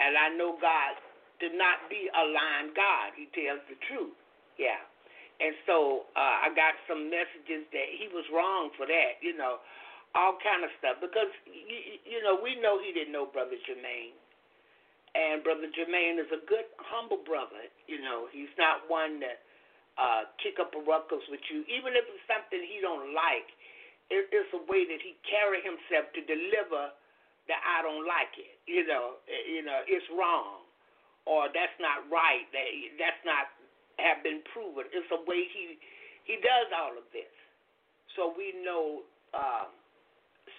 And 0.00 0.16
I 0.16 0.32
know 0.32 0.56
God 0.58 0.96
did 1.38 1.54
not 1.54 1.86
be 1.92 2.08
a 2.08 2.24
lying 2.24 2.72
God. 2.72 3.12
He 3.14 3.28
tells 3.36 3.60
the 3.68 3.76
truth. 3.90 4.16
Yeah. 4.56 4.80
And 5.42 5.52
so 5.68 6.08
uh, 6.14 6.46
I 6.46 6.54
got 6.54 6.78
some 6.86 7.10
messages 7.10 7.68
that 7.74 7.88
he 7.98 8.08
was 8.10 8.24
wrong 8.30 8.70
for 8.78 8.86
that, 8.86 9.20
you 9.20 9.36
know 9.36 9.60
all 10.14 10.38
kind 10.40 10.62
of 10.62 10.70
stuff. 10.78 11.02
Because 11.02 11.30
you, 11.44 11.98
you 12.06 12.22
know, 12.22 12.38
we 12.38 12.56
know 12.62 12.78
he 12.78 12.94
didn't 12.94 13.12
know 13.12 13.26
Brother 13.26 13.58
Jermaine, 13.66 14.14
and 15.14 15.42
Brother 15.42 15.68
Jermaine 15.74 16.22
is 16.22 16.30
a 16.30 16.40
good, 16.46 16.66
humble 16.78 17.20
brother. 17.22 17.66
You 17.86 18.00
know, 18.00 18.30
he's 18.30 18.50
not 18.56 18.86
one 18.86 19.18
that 19.20 19.42
uh, 19.96 20.30
kick 20.42 20.58
up 20.58 20.74
a 20.74 20.82
ruckus 20.82 21.22
with 21.30 21.42
you, 21.50 21.62
even 21.70 21.94
if 21.94 22.04
it's 22.08 22.26
something 22.26 22.58
he 22.58 22.82
don't 22.82 23.14
like. 23.14 23.48
It, 24.12 24.28
it's 24.30 24.52
a 24.52 24.62
way 24.68 24.84
that 24.84 25.00
he 25.00 25.16
carry 25.24 25.64
himself 25.64 26.12
to 26.12 26.20
deliver 26.28 26.92
that 27.48 27.60
I 27.64 27.80
don't 27.80 28.04
like 28.04 28.32
it. 28.36 28.60
You 28.68 28.84
know, 28.84 29.20
eh, 29.28 29.60
you 29.60 29.62
know, 29.64 29.80
it's 29.88 30.04
wrong, 30.12 30.64
or 31.24 31.48
that's 31.52 31.74
not 31.80 32.04
right. 32.12 32.44
That 32.52 32.66
that's 33.00 33.22
not 33.24 33.48
have 33.96 34.20
been 34.20 34.44
proven. 34.52 34.90
It's 34.92 35.08
a 35.14 35.20
way 35.24 35.48
he 35.48 35.80
he 36.28 36.36
does 36.42 36.68
all 36.74 36.96
of 36.96 37.06
this. 37.12 37.32
So 38.16 38.34
we 38.36 38.52
know. 38.60 39.06
Um, 39.34 39.72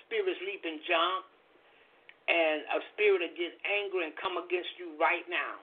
spirits 0.05 0.41
leap 0.45 0.61
and 0.63 0.79
jump, 0.85 1.25
and 2.29 2.57
a 2.77 2.79
spirit 2.93 3.21
will 3.21 3.37
get 3.37 3.53
angry 3.65 4.09
and 4.09 4.13
come 4.17 4.37
against 4.37 4.73
you 4.77 4.93
right 5.01 5.25
now. 5.29 5.61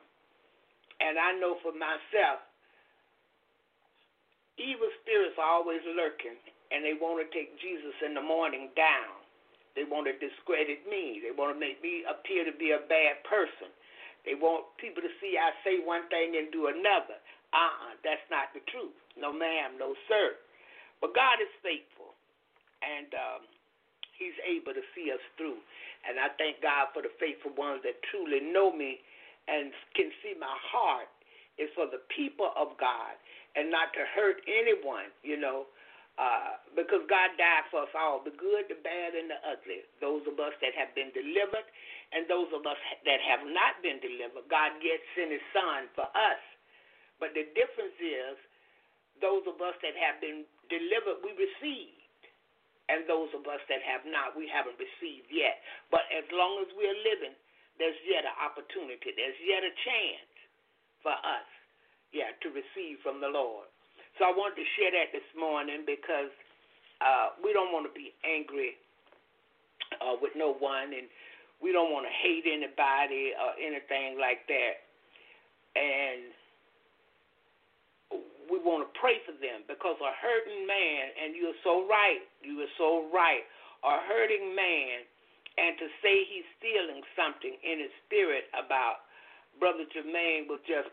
And 1.03 1.18
I 1.18 1.35
know 1.38 1.59
for 1.62 1.75
myself, 1.75 2.42
evil 4.61 4.91
spirits 5.01 5.37
are 5.41 5.61
always 5.61 5.81
lurking, 5.97 6.37
and 6.73 6.85
they 6.85 6.97
want 6.97 7.21
to 7.21 7.29
take 7.33 7.57
Jesus 7.61 7.95
in 8.05 8.12
the 8.12 8.25
morning 8.25 8.73
down. 8.77 9.23
They 9.73 9.88
want 9.88 10.05
to 10.09 10.15
discredit 10.21 10.85
me. 10.85 11.25
They 11.25 11.33
want 11.33 11.57
to 11.57 11.59
make 11.59 11.81
me 11.81 12.05
appear 12.05 12.45
to 12.45 12.53
be 12.53 12.77
a 12.77 12.85
bad 12.93 13.25
person. 13.25 13.73
They 14.29 14.37
want 14.37 14.69
people 14.77 15.01
to 15.01 15.12
see 15.19 15.35
I 15.41 15.51
say 15.65 15.81
one 15.83 16.07
thing 16.12 16.37
and 16.37 16.53
do 16.53 16.69
another. 16.69 17.17
Uh 17.53 17.59
uh-uh, 17.59 17.93
that's 18.05 18.25
not 18.29 18.53
the 18.53 18.61
truth. 18.69 18.95
No, 19.17 19.33
ma'am, 19.33 19.77
no, 19.81 19.97
sir. 20.09 20.37
But 21.01 21.17
God 21.17 21.41
is 21.41 21.51
faithful. 21.65 22.15
And 22.85 23.11
um, 23.17 23.43
He's 24.17 24.37
able 24.45 24.77
to 24.77 24.85
see 24.95 25.11
us 25.11 25.21
through. 25.41 25.59
And 26.07 26.21
I 26.21 26.31
thank 26.37 26.62
God 26.62 26.93
for 26.93 27.03
the 27.03 27.12
faithful 27.19 27.57
ones 27.57 27.83
that 27.83 27.99
truly 28.12 28.41
know 28.41 28.71
me 28.71 29.01
and 29.49 29.75
can 29.99 30.12
see 30.23 30.37
my 30.38 30.55
heart 30.71 31.11
is 31.59 31.69
for 31.75 31.91
the 31.91 32.01
people 32.15 32.55
of 32.55 32.79
God 32.79 33.19
and 33.57 33.69
not 33.69 33.93
to 33.93 34.03
hurt 34.17 34.41
anyone, 34.49 35.12
you 35.23 35.37
know, 35.37 35.69
uh, 36.21 36.61
because 36.77 37.05
God 37.09 37.33
died 37.41 37.65
for 37.73 37.88
us 37.88 37.93
all, 37.97 38.21
the 38.21 38.37
good, 38.37 38.69
the 38.69 38.77
bad, 38.85 39.17
and 39.17 39.33
the 39.33 39.41
ugly. 39.49 39.81
Those 40.01 40.25
of 40.29 40.37
us 40.37 40.53
that 40.61 40.77
have 40.77 40.93
been 40.93 41.09
delivered 41.17 41.65
and 42.12 42.29
those 42.29 42.53
of 42.53 42.69
us 42.69 42.77
that 43.09 43.21
have 43.25 43.49
not 43.49 43.81
been 43.81 43.97
delivered, 44.05 44.45
God 44.53 44.77
yet 44.85 45.01
sent 45.17 45.33
his 45.33 45.45
son 45.57 45.88
for 45.97 46.05
us. 46.12 46.43
But 47.17 47.33
the 47.33 47.49
difference 47.57 47.97
is 47.97 48.37
those 49.25 49.41
of 49.49 49.57
us 49.65 49.73
that 49.81 49.97
have 49.97 50.21
been 50.21 50.45
delivered, 50.69 51.25
we 51.25 51.33
receive 51.33 51.97
and 52.93 53.09
those 53.09 53.33
of 53.33 53.49
us 53.49 53.65
that 53.73 53.81
have 53.81 54.05
not, 54.05 54.37
we 54.37 54.45
haven't 54.45 54.77
received 54.77 55.33
yet. 55.33 55.65
But 55.88 56.05
as 56.12 56.29
long 56.29 56.61
as 56.61 56.69
we're 56.77 57.01
living, 57.09 57.33
there's 57.81 57.97
yet 58.05 58.29
an 58.29 58.37
opportunity. 58.37 59.17
There's 59.17 59.41
yet 59.41 59.65
a 59.65 59.73
chance 59.73 60.29
for 61.01 61.17
us, 61.17 61.32
to 62.42 62.48
receive 62.50 62.98
from 63.02 63.20
the 63.20 63.28
Lord. 63.28 63.66
So 64.18 64.28
I 64.28 64.33
wanted 64.35 64.61
to 64.61 64.68
share 64.76 64.92
that 64.92 65.11
this 65.14 65.26
morning 65.38 65.88
because 65.88 66.31
uh, 67.00 67.35
we 67.40 67.52
don't 67.52 67.72
want 67.72 67.88
to 67.88 67.94
be 67.94 68.12
angry 68.22 68.76
uh, 69.98 70.20
with 70.20 70.33
no 70.37 70.55
one, 70.55 70.92
and 70.92 71.09
we 71.62 71.72
don't 71.72 71.90
want 71.90 72.07
to 72.07 72.14
hate 72.14 72.44
anybody 72.46 73.33
or 73.35 73.57
anything 73.57 74.20
like 74.20 74.44
that. 74.46 74.74
And 75.74 76.35
we 78.52 78.61
want 78.61 78.85
to 78.85 78.90
pray 79.00 79.16
for 79.24 79.33
them 79.40 79.64
because 79.64 79.96
a 80.05 80.12
hurting 80.12 80.68
man, 80.68 81.02
and 81.16 81.33
you're 81.33 81.57
so 81.64 81.88
right, 81.88 82.20
you 82.44 82.61
are 82.61 82.74
so 82.76 83.09
right, 83.09 83.40
a 83.81 83.96
hurting 84.05 84.52
man, 84.52 85.09
and 85.57 85.76
to 85.81 85.88
say 86.05 86.28
he's 86.28 86.48
feeling 86.61 87.00
something 87.16 87.57
in 87.64 87.81
his 87.81 87.92
spirit 88.05 88.52
about 88.52 89.09
Brother 89.57 89.85
Jermaine 89.92 90.48
was 90.48 90.61
just, 90.68 90.92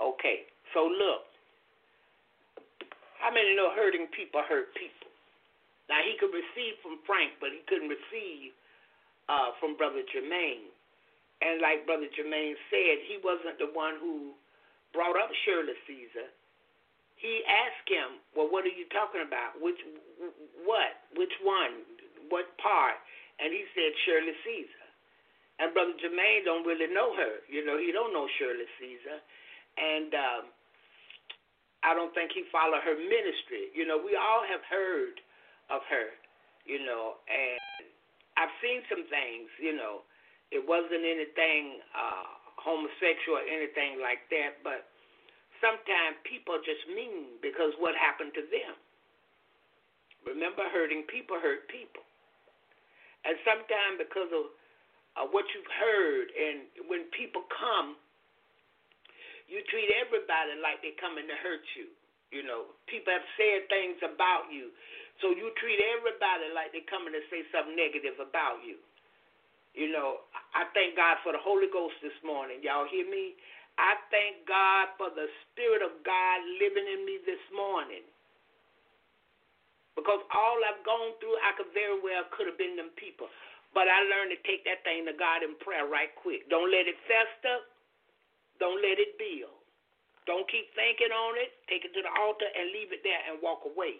okay. 0.00 0.46
So 0.74 0.86
look, 0.86 1.26
how 3.20 3.34
many 3.34 3.54
know 3.54 3.74
hurting 3.74 4.08
people 4.14 4.42
hurt 4.46 4.72
people? 4.74 5.10
Now 5.90 6.00
he 6.04 6.16
could 6.20 6.32
receive 6.32 6.78
from 6.82 7.02
Frank, 7.08 7.36
but 7.40 7.50
he 7.50 7.64
couldn't 7.66 7.88
receive 7.90 8.52
uh, 9.28 9.56
from 9.58 9.76
Brother 9.76 10.04
Jermaine. 10.08 10.70
And 11.40 11.62
like 11.62 11.86
Brother 11.86 12.10
Jermaine 12.12 12.58
said, 12.68 13.02
he 13.06 13.16
wasn't 13.22 13.56
the 13.62 13.70
one 13.72 13.96
who 14.02 14.34
brought 14.92 15.16
up 15.16 15.30
Shirley 15.46 15.78
Caesar 15.86 16.28
he 17.18 17.42
asked 17.50 17.90
him, 17.90 18.22
"Well, 18.34 18.46
what 18.48 18.64
are 18.64 18.72
you 18.72 18.86
talking 18.94 19.26
about? 19.26 19.58
Which, 19.58 19.78
what, 20.62 21.02
which 21.18 21.34
one, 21.42 21.82
what 22.30 22.46
part?" 22.62 22.94
And 23.42 23.50
he 23.50 23.66
said 23.74 23.90
Shirley 24.06 24.34
Caesar. 24.46 24.86
And 25.58 25.74
Brother 25.74 25.94
Jermaine 25.98 26.46
don't 26.46 26.62
really 26.62 26.86
know 26.86 27.14
her. 27.18 27.42
You 27.50 27.66
know, 27.66 27.76
he 27.76 27.90
don't 27.90 28.14
know 28.14 28.30
Shirley 28.38 28.70
Caesar, 28.78 29.18
and 29.78 30.10
um, 30.14 30.42
I 31.86 31.94
don't 31.94 32.10
think 32.12 32.34
he 32.34 32.42
followed 32.50 32.82
her 32.82 32.98
ministry. 32.98 33.70
You 33.72 33.86
know, 33.86 33.98
we 33.98 34.18
all 34.18 34.42
have 34.42 34.62
heard 34.66 35.22
of 35.70 35.86
her. 35.88 36.10
You 36.66 36.84
know, 36.84 37.16
and 37.30 37.88
I've 38.36 38.52
seen 38.60 38.84
some 38.90 39.06
things. 39.08 39.48
You 39.56 39.72
know, 39.78 40.04
it 40.50 40.60
wasn't 40.60 41.06
anything 41.06 41.80
uh, 41.96 42.28
homosexual 42.58 43.40
or 43.40 43.46
anything 43.46 44.02
like 44.02 44.26
that, 44.34 44.60
but 44.60 44.90
sometimes 45.62 46.18
people 46.26 46.58
just 46.62 46.82
mean 46.92 47.38
because 47.40 47.72
what 47.78 47.94
happened 47.96 48.34
to 48.36 48.44
them. 48.50 48.74
Remember, 50.26 50.66
hurting 50.68 51.06
people 51.08 51.38
hurt 51.40 51.70
people. 51.70 52.04
And 53.24 53.38
sometimes 53.46 54.02
because 54.02 54.30
of 54.30 54.44
uh, 55.18 55.26
what 55.30 55.46
you've 55.54 55.72
heard, 55.72 56.26
and 56.30 56.86
when 56.86 57.08
people 57.16 57.42
come, 57.48 57.96
you 59.48 59.64
treat 59.72 59.88
everybody 59.96 60.60
like 60.60 60.84
they're 60.84 61.00
coming 61.00 61.24
to 61.26 61.36
hurt 61.40 61.64
you. 61.74 61.88
You 62.28 62.44
know, 62.44 62.76
people 62.84 63.08
have 63.08 63.24
said 63.40 63.64
things 63.72 63.96
about 64.04 64.52
you, 64.52 64.68
so 65.24 65.32
you 65.32 65.48
treat 65.56 65.80
everybody 65.96 66.52
like 66.52 66.76
they're 66.76 66.86
coming 66.92 67.16
to 67.16 67.24
say 67.32 67.40
something 67.48 67.72
negative 67.72 68.20
about 68.20 68.60
you. 68.60 68.76
You 69.72 69.88
know, 69.88 70.28
I 70.52 70.68
thank 70.76 70.92
God 70.92 71.16
for 71.24 71.32
the 71.32 71.40
Holy 71.40 71.72
Ghost 71.72 71.96
this 72.04 72.14
morning. 72.20 72.60
Y'all 72.60 72.84
hear 72.84 73.08
me? 73.08 73.32
I 73.80 73.96
thank 74.10 74.44
God 74.44 74.92
for 75.00 75.08
the 75.08 75.30
Spirit 75.48 75.86
of 75.86 76.02
God 76.04 76.36
living 76.60 76.84
in 76.84 77.06
me 77.06 77.22
this 77.24 77.40
morning. 77.54 78.04
Because 79.94 80.22
all 80.34 80.58
I've 80.66 80.82
gone 80.82 81.14
through, 81.18 81.38
I 81.42 81.54
could 81.56 81.70
very 81.74 81.98
well 81.98 82.26
could 82.34 82.50
have 82.50 82.58
been 82.58 82.74
them 82.74 82.90
people. 82.98 83.30
But 83.74 83.86
I 83.86 84.02
learned 84.06 84.34
to 84.34 84.40
take 84.46 84.66
that 84.66 84.82
thing 84.82 85.06
to 85.06 85.14
God 85.14 85.46
in 85.46 85.54
prayer 85.62 85.86
right 85.86 86.10
quick. 86.18 86.46
Don't 86.50 86.70
let 86.70 86.90
it 86.90 86.98
fester. 87.06 87.62
Don't 88.58 88.82
let 88.82 88.98
it 88.98 89.18
build. 89.18 89.54
Don't 90.26 90.44
keep 90.50 90.68
thinking 90.76 91.14
on 91.14 91.40
it. 91.40 91.56
Take 91.70 91.88
it 91.88 91.94
to 91.96 92.02
the 92.04 92.12
altar 92.20 92.46
and 92.46 92.74
leave 92.74 92.92
it 92.92 93.00
there 93.00 93.22
and 93.30 93.40
walk 93.40 93.64
away. 93.64 93.96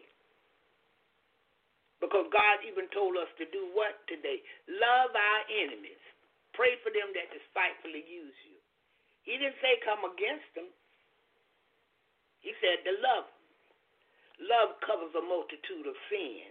Because 1.99 2.31
God 2.31 2.63
even 2.63 2.87
told 2.95 3.19
us 3.19 3.31
to 3.43 3.47
do 3.51 3.71
what 3.75 3.99
today? 4.07 4.39
Love 4.71 5.11
our 5.15 5.43
enemies. 5.51 5.99
Pray 6.55 6.79
for 6.83 6.91
them 6.95 7.11
that 7.15 7.31
despitefully 7.35 8.07
use 8.07 8.37
you. 8.47 8.59
He 9.27 9.35
didn't 9.39 9.59
say 9.59 9.83
come 9.83 10.07
against 10.07 10.47
them. 10.55 10.71
He 12.43 12.55
said 12.63 12.87
to 12.87 12.93
love. 13.03 13.27
them. 13.27 13.39
Love 14.47 14.71
covers 14.87 15.11
a 15.19 15.25
multitude 15.27 15.87
of 15.87 15.99
sin. 16.07 16.47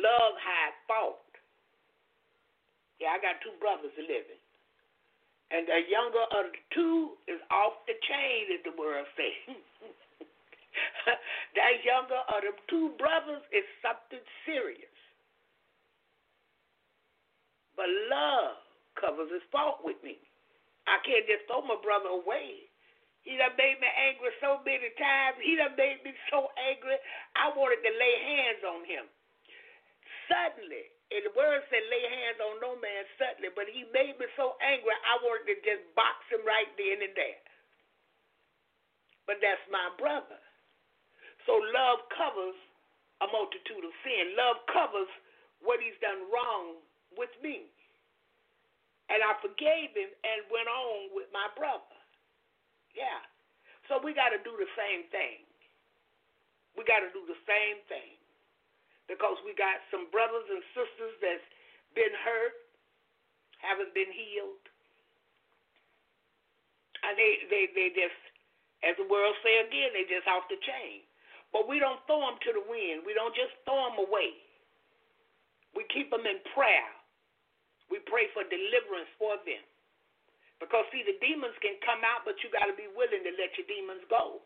Love 0.00 0.34
had 0.40 0.72
fault. 0.88 1.20
Yeah, 3.00 3.16
I 3.16 3.20
got 3.20 3.40
two 3.44 3.52
brothers 3.60 3.92
living. 3.96 4.40
And 5.50 5.66
the 5.66 5.82
younger 5.90 6.24
of 6.30 6.54
the 6.54 6.62
two 6.70 7.18
is 7.26 7.42
off 7.50 7.82
the 7.90 7.98
chain, 8.06 8.54
as 8.54 8.62
the 8.62 8.74
world 8.78 9.06
says. 9.18 9.58
that 11.58 11.74
younger 11.82 12.22
of 12.30 12.40
the 12.46 12.54
two 12.70 12.94
brothers 12.94 13.42
is 13.50 13.66
something 13.82 14.22
serious. 14.46 14.94
But 17.74 17.90
love 18.12 18.62
covers 18.94 19.32
his 19.34 19.42
fault 19.50 19.82
with 19.82 19.98
me. 20.06 20.22
I 20.86 21.02
can't 21.02 21.26
just 21.26 21.50
throw 21.50 21.66
my 21.66 21.78
brother 21.82 22.14
away. 22.14 22.70
He 23.26 23.36
done 23.36 23.52
made 23.58 23.76
me 23.82 23.90
angry 23.90 24.32
so 24.40 24.62
many 24.64 24.90
times. 24.96 25.36
He 25.42 25.58
done 25.58 25.76
made 25.76 26.00
me 26.06 26.14
so 26.32 26.48
angry. 26.56 26.96
I 27.36 27.52
wanted 27.52 27.84
to 27.84 27.92
lay 27.92 28.14
hands 28.22 28.62
on 28.64 28.80
him. 28.86 29.04
Suddenly, 30.30 30.88
and 31.10 31.26
the 31.26 31.34
word 31.34 31.66
said 31.66 31.82
lay 31.90 32.06
hands 32.06 32.38
on 32.38 32.62
no 32.62 32.78
man 32.78 33.02
suddenly, 33.18 33.50
but 33.50 33.66
he 33.66 33.82
made 33.90 34.14
me 34.14 34.30
so 34.38 34.54
angry 34.62 34.94
I 34.94 35.18
wanted 35.26 35.50
to 35.50 35.56
just 35.66 35.82
box 35.98 36.22
him 36.30 36.46
right 36.46 36.70
then 36.78 37.02
and 37.02 37.14
there. 37.18 37.42
But 39.26 39.42
that's 39.42 39.62
my 39.74 39.90
brother. 39.98 40.38
So 41.50 41.58
love 41.74 42.06
covers 42.14 42.54
a 43.22 43.26
multitude 43.26 43.82
of 43.82 43.94
sin. 44.06 44.38
Love 44.38 44.62
covers 44.70 45.10
what 45.58 45.82
he's 45.82 45.98
done 45.98 46.30
wrong 46.30 46.78
with 47.18 47.34
me. 47.42 47.66
And 49.10 49.18
I 49.18 49.34
forgave 49.42 49.90
him 49.90 50.10
and 50.22 50.46
went 50.46 50.70
on 50.70 51.10
with 51.10 51.26
my 51.34 51.50
brother. 51.58 51.98
Yeah. 52.94 53.26
So 53.90 53.98
we 53.98 54.14
got 54.14 54.30
to 54.30 54.38
do 54.46 54.54
the 54.54 54.70
same 54.78 55.10
thing. 55.10 55.42
We 56.78 56.86
got 56.86 57.02
to 57.02 57.10
do 57.10 57.26
the 57.26 57.38
same 57.50 57.82
thing 57.90 58.19
because 59.10 59.34
we 59.42 59.50
got 59.58 59.82
some 59.90 60.06
brothers 60.14 60.46
and 60.46 60.62
sisters 60.70 61.14
that's 61.18 61.48
been 61.98 62.14
hurt, 62.22 62.54
haven't 63.58 63.90
been 63.90 64.08
healed. 64.14 64.62
And 67.02 67.18
they, 67.18 67.32
they, 67.50 67.64
they 67.74 67.88
just, 67.90 68.20
as 68.86 68.94
the 68.94 69.10
world 69.10 69.34
say 69.42 69.66
again, 69.66 69.90
they 69.90 70.06
just 70.06 70.30
off 70.30 70.46
the 70.46 70.62
chain. 70.62 71.02
But 71.50 71.66
we 71.66 71.82
don't 71.82 71.98
throw 72.06 72.22
them 72.22 72.38
to 72.38 72.50
the 72.54 72.64
wind. 72.70 73.02
We 73.02 73.18
don't 73.18 73.34
just 73.34 73.50
throw 73.66 73.90
them 73.90 73.98
away. 73.98 74.38
We 75.74 75.82
keep 75.90 76.14
them 76.14 76.22
in 76.22 76.38
prayer. 76.54 76.86
We 77.90 77.98
pray 78.06 78.30
for 78.30 78.46
deliverance 78.46 79.10
for 79.18 79.34
them. 79.42 79.64
Because, 80.62 80.86
see, 80.94 81.02
the 81.02 81.18
demons 81.18 81.56
can 81.58 81.74
come 81.82 82.04
out, 82.06 82.22
but 82.22 82.38
you 82.44 82.52
got 82.54 82.70
to 82.70 82.76
be 82.78 82.86
willing 82.94 83.24
to 83.26 83.32
let 83.34 83.50
your 83.58 83.66
demons 83.66 84.04
go. 84.06 84.44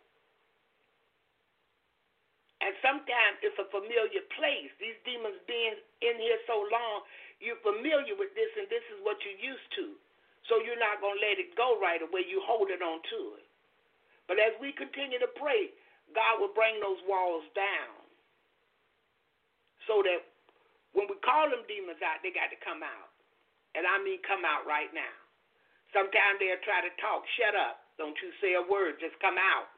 And 2.65 2.73
sometimes 2.81 3.45
it's 3.45 3.61
a 3.61 3.69
familiar 3.69 4.25
place. 4.41 4.73
These 4.81 4.97
demons 5.05 5.37
being 5.45 5.77
in 6.01 6.17
here 6.17 6.41
so 6.49 6.65
long, 6.73 7.05
you're 7.37 7.61
familiar 7.61 8.17
with 8.17 8.33
this, 8.33 8.49
and 8.57 8.65
this 8.73 8.85
is 8.89 9.05
what 9.05 9.21
you're 9.21 9.37
used 9.37 9.69
to. 9.77 9.93
So 10.49 10.65
you're 10.65 10.81
not 10.81 11.05
going 11.05 11.21
to 11.21 11.25
let 11.25 11.37
it 11.37 11.53
go 11.61 11.77
right 11.77 12.01
away. 12.01 12.25
You 12.25 12.41
hold 12.41 12.73
it 12.73 12.81
on 12.81 13.05
to 13.05 13.21
it. 13.37 13.45
But 14.25 14.41
as 14.41 14.57
we 14.57 14.73
continue 14.73 15.21
to 15.21 15.29
pray, 15.37 15.77
God 16.17 16.41
will 16.41 16.57
bring 16.57 16.81
those 16.81 17.01
walls 17.05 17.45
down 17.53 18.01
so 19.85 20.01
that 20.01 20.25
when 20.97 21.05
we 21.13 21.21
call 21.21 21.53
them 21.53 21.69
demons 21.69 22.01
out, 22.01 22.25
they 22.25 22.33
got 22.33 22.49
to 22.49 22.61
come 22.65 22.81
out. 22.81 23.13
And 23.77 23.85
I 23.85 24.01
mean 24.01 24.25
come 24.25 24.47
out 24.47 24.65
right 24.65 24.89
now. 24.97 25.17
Sometimes 25.93 26.41
they'll 26.41 26.65
try 26.65 26.81
to 26.81 26.93
talk. 26.97 27.27
Shut 27.37 27.53
up. 27.53 27.85
Don't 28.01 28.17
you 28.25 28.33
say 28.41 28.57
a 28.57 28.65
word. 28.65 28.97
Just 29.03 29.19
come 29.21 29.37
out 29.37 29.74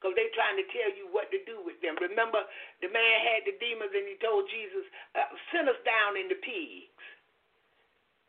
because 0.00 0.16
they're 0.16 0.32
trying 0.32 0.56
to 0.56 0.64
tell 0.72 0.88
you 0.96 1.12
what 1.12 1.28
to 1.28 1.36
do 1.44 1.60
with 1.60 1.76
them. 1.84 1.92
Remember, 2.00 2.40
the 2.80 2.88
man 2.88 3.16
had 3.20 3.44
the 3.44 3.52
demons 3.60 3.92
and 3.92 4.08
he 4.08 4.16
told 4.24 4.48
Jesus, 4.48 4.88
uh, 5.12 5.28
send 5.52 5.68
us 5.68 5.76
down 5.84 6.16
in 6.16 6.32
the 6.32 6.40
pigs. 6.40 6.96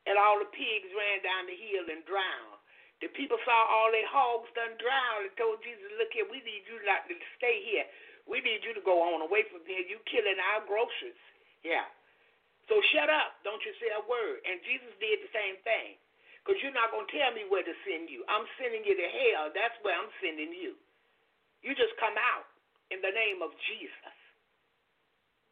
And 0.04 0.20
all 0.20 0.36
the 0.36 0.52
pigs 0.52 0.92
ran 0.92 1.24
down 1.24 1.48
the 1.48 1.56
hill 1.56 1.88
and 1.88 2.04
drowned. 2.04 2.60
The 3.00 3.08
people 3.16 3.40
saw 3.48 3.56
all 3.72 3.88
their 3.88 4.06
hogs 4.12 4.52
done 4.52 4.76
drown 4.84 5.24
and 5.24 5.34
told 5.40 5.64
Jesus, 5.64 5.88
look 5.96 6.12
here, 6.12 6.28
we 6.28 6.44
need 6.44 6.68
you 6.68 6.76
not 6.84 7.08
to 7.08 7.16
stay 7.40 7.64
here. 7.64 7.88
We 8.28 8.44
need 8.44 8.68
you 8.68 8.76
to 8.76 8.84
go 8.84 9.00
on 9.02 9.24
away 9.24 9.48
from 9.48 9.64
here. 9.64 9.82
You 9.88 9.98
killing 10.12 10.38
our 10.52 10.68
groceries. 10.68 11.16
Yeah. 11.64 11.88
So 12.68 12.78
shut 12.92 13.08
up. 13.08 13.40
Don't 13.48 13.64
you 13.64 13.72
say 13.80 13.96
a 13.96 14.04
word. 14.04 14.44
And 14.44 14.60
Jesus 14.68 14.92
did 15.00 15.24
the 15.24 15.32
same 15.32 15.56
thing. 15.64 15.96
Because 16.44 16.60
you're 16.60 16.76
not 16.76 16.92
going 16.92 17.08
to 17.08 17.14
tell 17.16 17.32
me 17.32 17.48
where 17.48 17.64
to 17.64 17.76
send 17.88 18.12
you. 18.12 18.28
I'm 18.28 18.46
sending 18.60 18.84
you 18.84 18.98
to 18.98 19.08
hell. 19.08 19.54
That's 19.54 19.78
where 19.86 19.96
I'm 19.96 20.10
sending 20.20 20.52
you. 20.52 20.76
You 21.62 21.78
just 21.78 21.94
come 22.02 22.18
out 22.18 22.50
in 22.90 23.00
the 23.02 23.14
name 23.14 23.42
of 23.46 23.54
Jesus. 23.70 24.18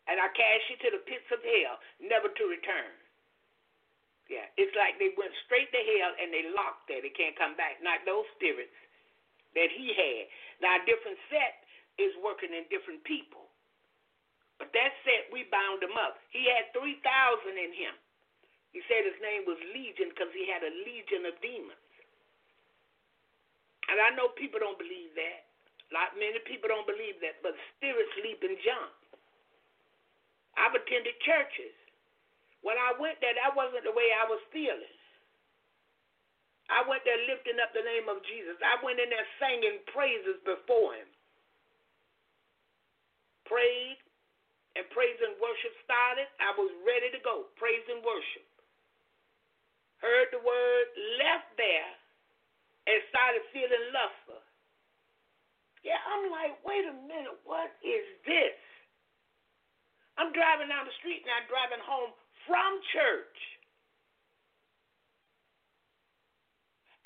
And 0.10 0.18
I 0.18 0.28
cast 0.34 0.64
you 0.74 0.78
to 0.82 0.90
the 0.98 1.04
pits 1.06 1.30
of 1.30 1.42
hell, 1.46 1.78
never 2.02 2.34
to 2.34 2.44
return. 2.50 2.94
Yeah, 4.26 4.46
it's 4.62 4.74
like 4.78 4.98
they 5.02 5.14
went 5.18 5.34
straight 5.46 5.70
to 5.74 5.82
hell 5.82 6.14
and 6.18 6.30
they 6.30 6.46
locked 6.54 6.86
there. 6.86 7.02
They 7.02 7.14
can't 7.14 7.38
come 7.38 7.58
back. 7.58 7.82
Not 7.82 8.06
those 8.06 8.26
spirits 8.38 8.74
that 9.58 9.70
he 9.74 9.94
had. 9.94 10.24
Now, 10.62 10.78
a 10.78 10.86
different 10.86 11.18
set 11.34 11.66
is 11.98 12.14
working 12.22 12.54
in 12.54 12.70
different 12.70 13.02
people. 13.06 13.50
But 14.62 14.70
that 14.78 14.94
set, 15.02 15.34
we 15.34 15.50
bound 15.50 15.82
him 15.82 15.98
up. 15.98 16.22
He 16.30 16.46
had 16.46 16.70
3,000 16.78 16.94
in 17.58 17.74
him. 17.74 17.96
He 18.70 18.86
said 18.86 19.02
his 19.02 19.18
name 19.18 19.50
was 19.50 19.58
Legion 19.74 20.14
because 20.14 20.30
he 20.30 20.46
had 20.46 20.62
a 20.62 20.74
legion 20.86 21.26
of 21.26 21.34
demons. 21.42 21.90
And 23.90 23.98
I 23.98 24.14
know 24.14 24.30
people 24.38 24.62
don't 24.62 24.78
believe 24.78 25.18
that. 25.18 25.49
Not 25.90 26.14
many 26.18 26.38
people 26.46 26.70
don't 26.70 26.86
believe 26.86 27.18
that, 27.26 27.42
but 27.42 27.58
spirits 27.76 28.14
leap 28.22 28.42
and 28.46 28.58
jump. 28.62 28.94
I've 30.54 30.78
attended 30.78 31.18
churches. 31.26 31.74
When 32.62 32.78
I 32.78 32.94
went 33.00 33.18
there, 33.24 33.34
that 33.34 33.56
wasn't 33.58 33.88
the 33.88 33.96
way 33.96 34.12
I 34.14 34.28
was 34.30 34.42
feeling. 34.54 34.98
I 36.70 36.86
went 36.86 37.02
there 37.02 37.18
lifting 37.26 37.58
up 37.58 37.74
the 37.74 37.82
name 37.82 38.06
of 38.06 38.22
Jesus. 38.30 38.60
I 38.62 38.78
went 38.86 39.02
in 39.02 39.10
there 39.10 39.26
singing 39.42 39.82
praises 39.90 40.38
before 40.46 40.94
Him. 40.94 41.10
Prayed, 43.50 43.98
and 44.78 44.86
praise 44.94 45.18
and 45.26 45.34
worship 45.42 45.74
started. 45.82 46.30
I 46.38 46.54
was 46.54 46.70
ready 46.86 47.10
to 47.10 47.20
go. 47.26 47.50
Praise 47.58 47.82
and 47.90 48.06
worship. 48.06 48.46
Heard 50.00 50.30
the 50.32 50.40
word, 50.46 50.86
left 51.18 51.50
there, 51.58 51.92
and 52.88 53.02
started 53.10 53.42
feeling 53.50 53.86
lustful. 53.92 54.40
I'm 56.20 56.28
like, 56.28 56.60
wait 56.68 56.84
a 56.84 56.96
minute, 57.08 57.40
what 57.48 57.72
is 57.80 58.04
this? 58.28 58.60
I'm 60.20 60.36
driving 60.36 60.68
down 60.68 60.84
the 60.84 60.96
street 61.00 61.24
and 61.24 61.32
I'm 61.32 61.48
driving 61.48 61.80
home 61.80 62.12
from 62.44 62.84
church. 62.92 63.40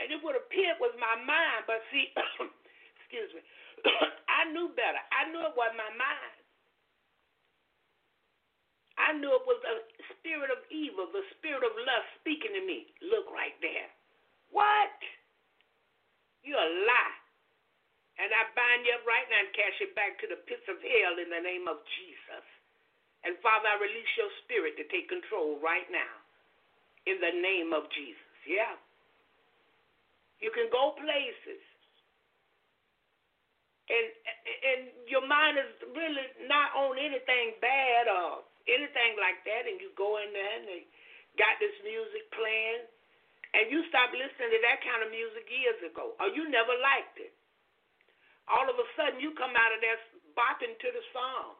And 0.02 0.10
it 0.10 0.18
would 0.26 0.34
appear 0.34 0.74
it 0.74 0.82
was 0.82 0.98
my 0.98 1.14
mind, 1.22 1.70
but 1.70 1.86
see, 1.94 2.10
excuse 2.98 3.30
me, 3.38 3.46
I 4.42 4.50
knew 4.50 4.74
better. 4.74 4.98
I 5.14 5.30
knew 5.30 5.46
it 5.46 5.54
wasn't 5.54 5.78
my 5.78 5.94
mind. 5.94 6.34
I 8.98 9.14
knew 9.14 9.30
it 9.30 9.46
was 9.46 9.62
the 9.62 9.78
spirit 10.18 10.50
of 10.50 10.66
evil, 10.74 11.06
the 11.14 11.26
spirit 11.38 11.62
of 11.62 11.74
lust 11.86 12.10
speaking 12.18 12.58
to 12.58 12.66
me. 12.66 12.90
Look 13.06 13.30
right 13.30 13.54
there. 13.62 13.90
What? 14.50 14.98
You're 16.42 16.58
a 16.58 16.74
lie. 16.90 17.23
And 18.22 18.30
I 18.30 18.46
bind 18.54 18.86
you 18.86 18.94
up 18.94 19.06
right 19.10 19.26
now 19.26 19.42
and 19.42 19.50
cast 19.58 19.82
you 19.82 19.90
back 19.98 20.22
to 20.22 20.30
the 20.30 20.38
pits 20.46 20.66
of 20.70 20.78
hell 20.78 21.16
in 21.18 21.34
the 21.34 21.42
name 21.42 21.66
of 21.66 21.82
Jesus. 21.98 22.46
And 23.26 23.34
Father, 23.42 23.74
I 23.74 23.82
release 23.82 24.14
your 24.20 24.30
spirit 24.46 24.78
to 24.78 24.86
take 24.94 25.10
control 25.10 25.58
right 25.64 25.88
now 25.90 26.14
in 27.10 27.18
the 27.18 27.34
name 27.34 27.74
of 27.74 27.90
Jesus. 27.90 28.30
Yeah. 28.46 28.78
You 30.44 30.54
can 30.54 30.70
go 30.70 30.94
places. 31.00 31.64
And 33.90 34.08
and 34.64 34.80
your 35.12 35.26
mind 35.28 35.60
is 35.60 35.72
really 35.92 36.28
not 36.48 36.72
on 36.72 36.96
anything 36.96 37.60
bad 37.60 38.08
or 38.08 38.48
anything 38.64 39.20
like 39.20 39.44
that, 39.44 39.68
and 39.68 39.76
you 39.84 39.92
go 40.00 40.24
in 40.24 40.32
there 40.32 40.54
and 40.56 40.64
they 40.64 40.88
got 41.36 41.60
this 41.60 41.76
music 41.84 42.32
playing, 42.32 42.88
and 43.60 43.68
you 43.68 43.84
stop 43.92 44.16
listening 44.16 44.56
to 44.56 44.60
that 44.64 44.80
kind 44.88 45.04
of 45.04 45.12
music 45.12 45.44
years 45.52 45.80
ago, 45.84 46.16
or 46.16 46.32
you 46.32 46.48
never 46.48 46.72
liked 46.80 47.20
it 47.20 47.36
all 48.52 48.68
of 48.68 48.76
a 48.76 48.88
sudden 48.96 49.24
you 49.24 49.32
come 49.36 49.56
out 49.56 49.72
of 49.76 49.80
there 49.80 50.00
bopping 50.36 50.76
to 50.76 50.90
the 50.92 51.04
song. 51.14 51.56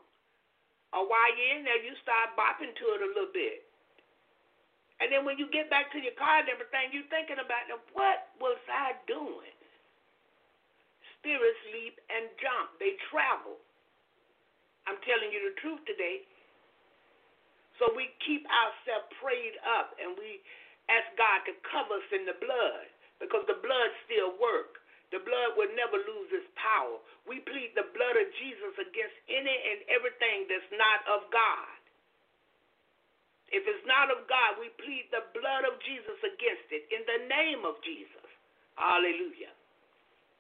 Or 0.94 1.10
while 1.10 1.32
you're 1.34 1.58
in 1.58 1.66
there, 1.66 1.82
you 1.82 1.98
start 2.06 2.38
bopping 2.38 2.70
to 2.70 2.86
it 2.94 3.02
a 3.02 3.10
little 3.18 3.34
bit. 3.34 3.66
And 5.02 5.10
then 5.10 5.26
when 5.26 5.42
you 5.42 5.50
get 5.50 5.74
back 5.74 5.90
to 5.92 6.00
your 6.00 6.14
car 6.14 6.46
and 6.46 6.50
everything, 6.54 6.94
you're 6.94 7.10
thinking 7.10 7.42
about, 7.42 7.66
what 7.98 8.30
was 8.38 8.62
I 8.70 8.94
doing? 9.10 9.56
Spirits 11.18 11.64
leap 11.74 11.98
and 12.14 12.30
jump. 12.38 12.78
They 12.78 12.94
travel. 13.10 13.58
I'm 14.86 15.00
telling 15.08 15.32
you 15.34 15.50
the 15.50 15.56
truth 15.64 15.82
today. 15.88 16.28
So 17.82 17.90
we 17.98 18.12
keep 18.22 18.46
ourselves 18.46 19.10
prayed 19.18 19.58
up 19.66 19.98
and 19.98 20.14
we 20.14 20.44
ask 20.92 21.10
God 21.16 21.42
to 21.48 21.58
cover 21.64 21.98
us 21.98 22.10
in 22.14 22.28
the 22.28 22.38
blood 22.38 22.86
because 23.18 23.48
the 23.48 23.58
blood 23.64 23.90
still 24.06 24.36
works. 24.38 24.83
The 25.14 25.22
blood 25.22 25.54
will 25.54 25.70
never 25.78 26.02
lose 26.02 26.30
its 26.34 26.50
power. 26.58 26.98
We 27.30 27.46
plead 27.46 27.78
the 27.78 27.86
blood 27.94 28.18
of 28.18 28.28
Jesus 28.42 28.74
against 28.82 29.14
any 29.30 29.54
and 29.54 29.86
everything 29.94 30.50
that's 30.50 30.72
not 30.74 31.06
of 31.06 31.30
God. 31.30 31.78
If 33.54 33.62
it's 33.70 33.86
not 33.86 34.10
of 34.10 34.26
God, 34.26 34.58
we 34.58 34.74
plead 34.82 35.14
the 35.14 35.22
blood 35.38 35.70
of 35.70 35.78
Jesus 35.86 36.18
against 36.26 36.66
it 36.74 36.90
in 36.90 37.06
the 37.06 37.30
name 37.30 37.62
of 37.62 37.78
Jesus. 37.86 38.26
Hallelujah. 38.74 39.54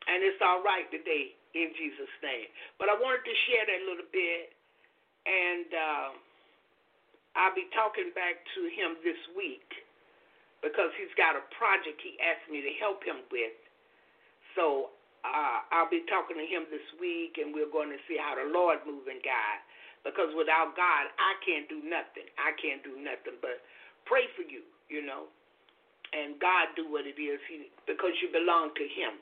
And 0.10 0.26
it's 0.26 0.42
all 0.42 0.66
right 0.66 0.90
today 0.90 1.38
in 1.54 1.70
Jesus' 1.78 2.12
name. 2.26 2.50
But 2.82 2.90
I 2.90 2.98
wanted 2.98 3.24
to 3.30 3.36
share 3.46 3.64
that 3.70 3.80
a 3.80 3.86
little 3.86 4.10
bit, 4.10 4.58
and 5.30 5.70
uh, 5.70 6.10
I'll 7.38 7.56
be 7.56 7.70
talking 7.78 8.10
back 8.18 8.42
to 8.58 8.62
him 8.74 8.98
this 9.06 9.22
week 9.38 9.70
because 10.66 10.90
he's 10.98 11.14
got 11.16 11.38
a 11.38 11.46
project 11.56 12.02
he 12.02 12.18
asked 12.20 12.50
me 12.50 12.66
to 12.66 12.74
help 12.82 13.06
him 13.06 13.22
with. 13.30 13.54
So 14.56 14.94
uh, 15.26 15.64
I'll 15.72 15.90
be 15.90 16.04
talking 16.12 16.38
to 16.38 16.48
him 16.48 16.68
this 16.70 16.86
week, 17.00 17.40
and 17.40 17.56
we're 17.56 17.72
going 17.72 17.90
to 17.90 18.02
see 18.08 18.20
how 18.20 18.36
the 18.36 18.48
Lord 18.52 18.84
moving 18.86 19.24
God. 19.24 19.58
Because 20.04 20.36
without 20.36 20.76
God, 20.76 21.10
I 21.16 21.34
can't 21.48 21.68
do 21.72 21.80
nothing. 21.80 22.28
I 22.36 22.52
can't 22.60 22.84
do 22.84 23.00
nothing 23.00 23.40
but 23.40 23.64
pray 24.04 24.28
for 24.36 24.44
you, 24.44 24.68
you 24.92 25.00
know, 25.00 25.32
and 26.12 26.36
God 26.44 26.76
do 26.76 26.92
what 26.92 27.08
it 27.08 27.16
is 27.16 27.40
He 27.48 27.72
because 27.88 28.12
you 28.20 28.28
belong 28.30 28.76
to 28.76 28.86
Him. 28.86 29.18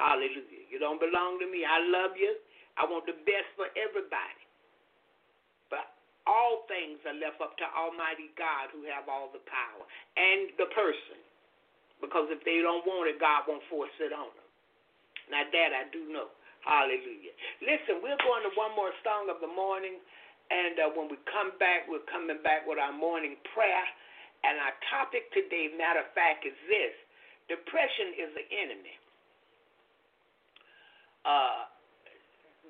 Hallelujah. 0.00 0.64
You 0.72 0.80
don't 0.80 1.00
belong 1.00 1.40
to 1.40 1.46
me. 1.48 1.64
I 1.64 1.80
love 1.88 2.16
you. 2.16 2.36
I 2.80 2.84
want 2.88 3.04
the 3.08 3.16
best 3.28 3.48
for 3.56 3.68
everybody. 3.76 4.44
But 5.72 5.92
all 6.28 6.68
things 6.68 7.00
are 7.08 7.16
left 7.16 7.40
up 7.40 7.56
to 7.60 7.66
Almighty 7.72 8.32
God 8.36 8.72
who 8.72 8.84
have 8.88 9.08
all 9.08 9.32
the 9.32 9.42
power 9.48 9.84
and 10.16 10.52
the 10.60 10.68
person. 10.76 11.20
Because 12.00 12.28
if 12.30 12.44
they 12.44 12.60
don't 12.60 12.84
want 12.84 13.08
it, 13.08 13.20
God 13.20 13.48
won't 13.48 13.64
force 13.72 13.94
it 14.00 14.12
on 14.12 14.30
them. 14.36 14.45
Now 15.30 15.44
that 15.44 15.70
I 15.74 15.84
do 15.90 16.06
know. 16.10 16.30
Hallelujah. 16.66 17.34
Listen, 17.62 18.02
we're 18.02 18.18
going 18.26 18.42
to 18.42 18.52
one 18.58 18.74
more 18.74 18.90
song 19.06 19.30
of 19.30 19.38
the 19.38 19.50
morning. 19.50 20.02
And 20.50 20.78
uh, 20.78 20.90
when 20.94 21.10
we 21.10 21.18
come 21.30 21.54
back, 21.58 21.86
we're 21.90 22.06
coming 22.10 22.38
back 22.42 22.66
with 22.66 22.78
our 22.78 22.94
morning 22.94 23.38
prayer. 23.54 23.86
And 24.46 24.58
our 24.62 24.74
topic 24.90 25.30
today, 25.34 25.74
matter 25.74 26.06
of 26.06 26.10
fact, 26.14 26.46
is 26.46 26.54
this 26.70 26.94
depression 27.50 28.14
is 28.18 28.30
the 28.34 28.46
enemy. 28.50 28.94
Uh, 31.26 31.66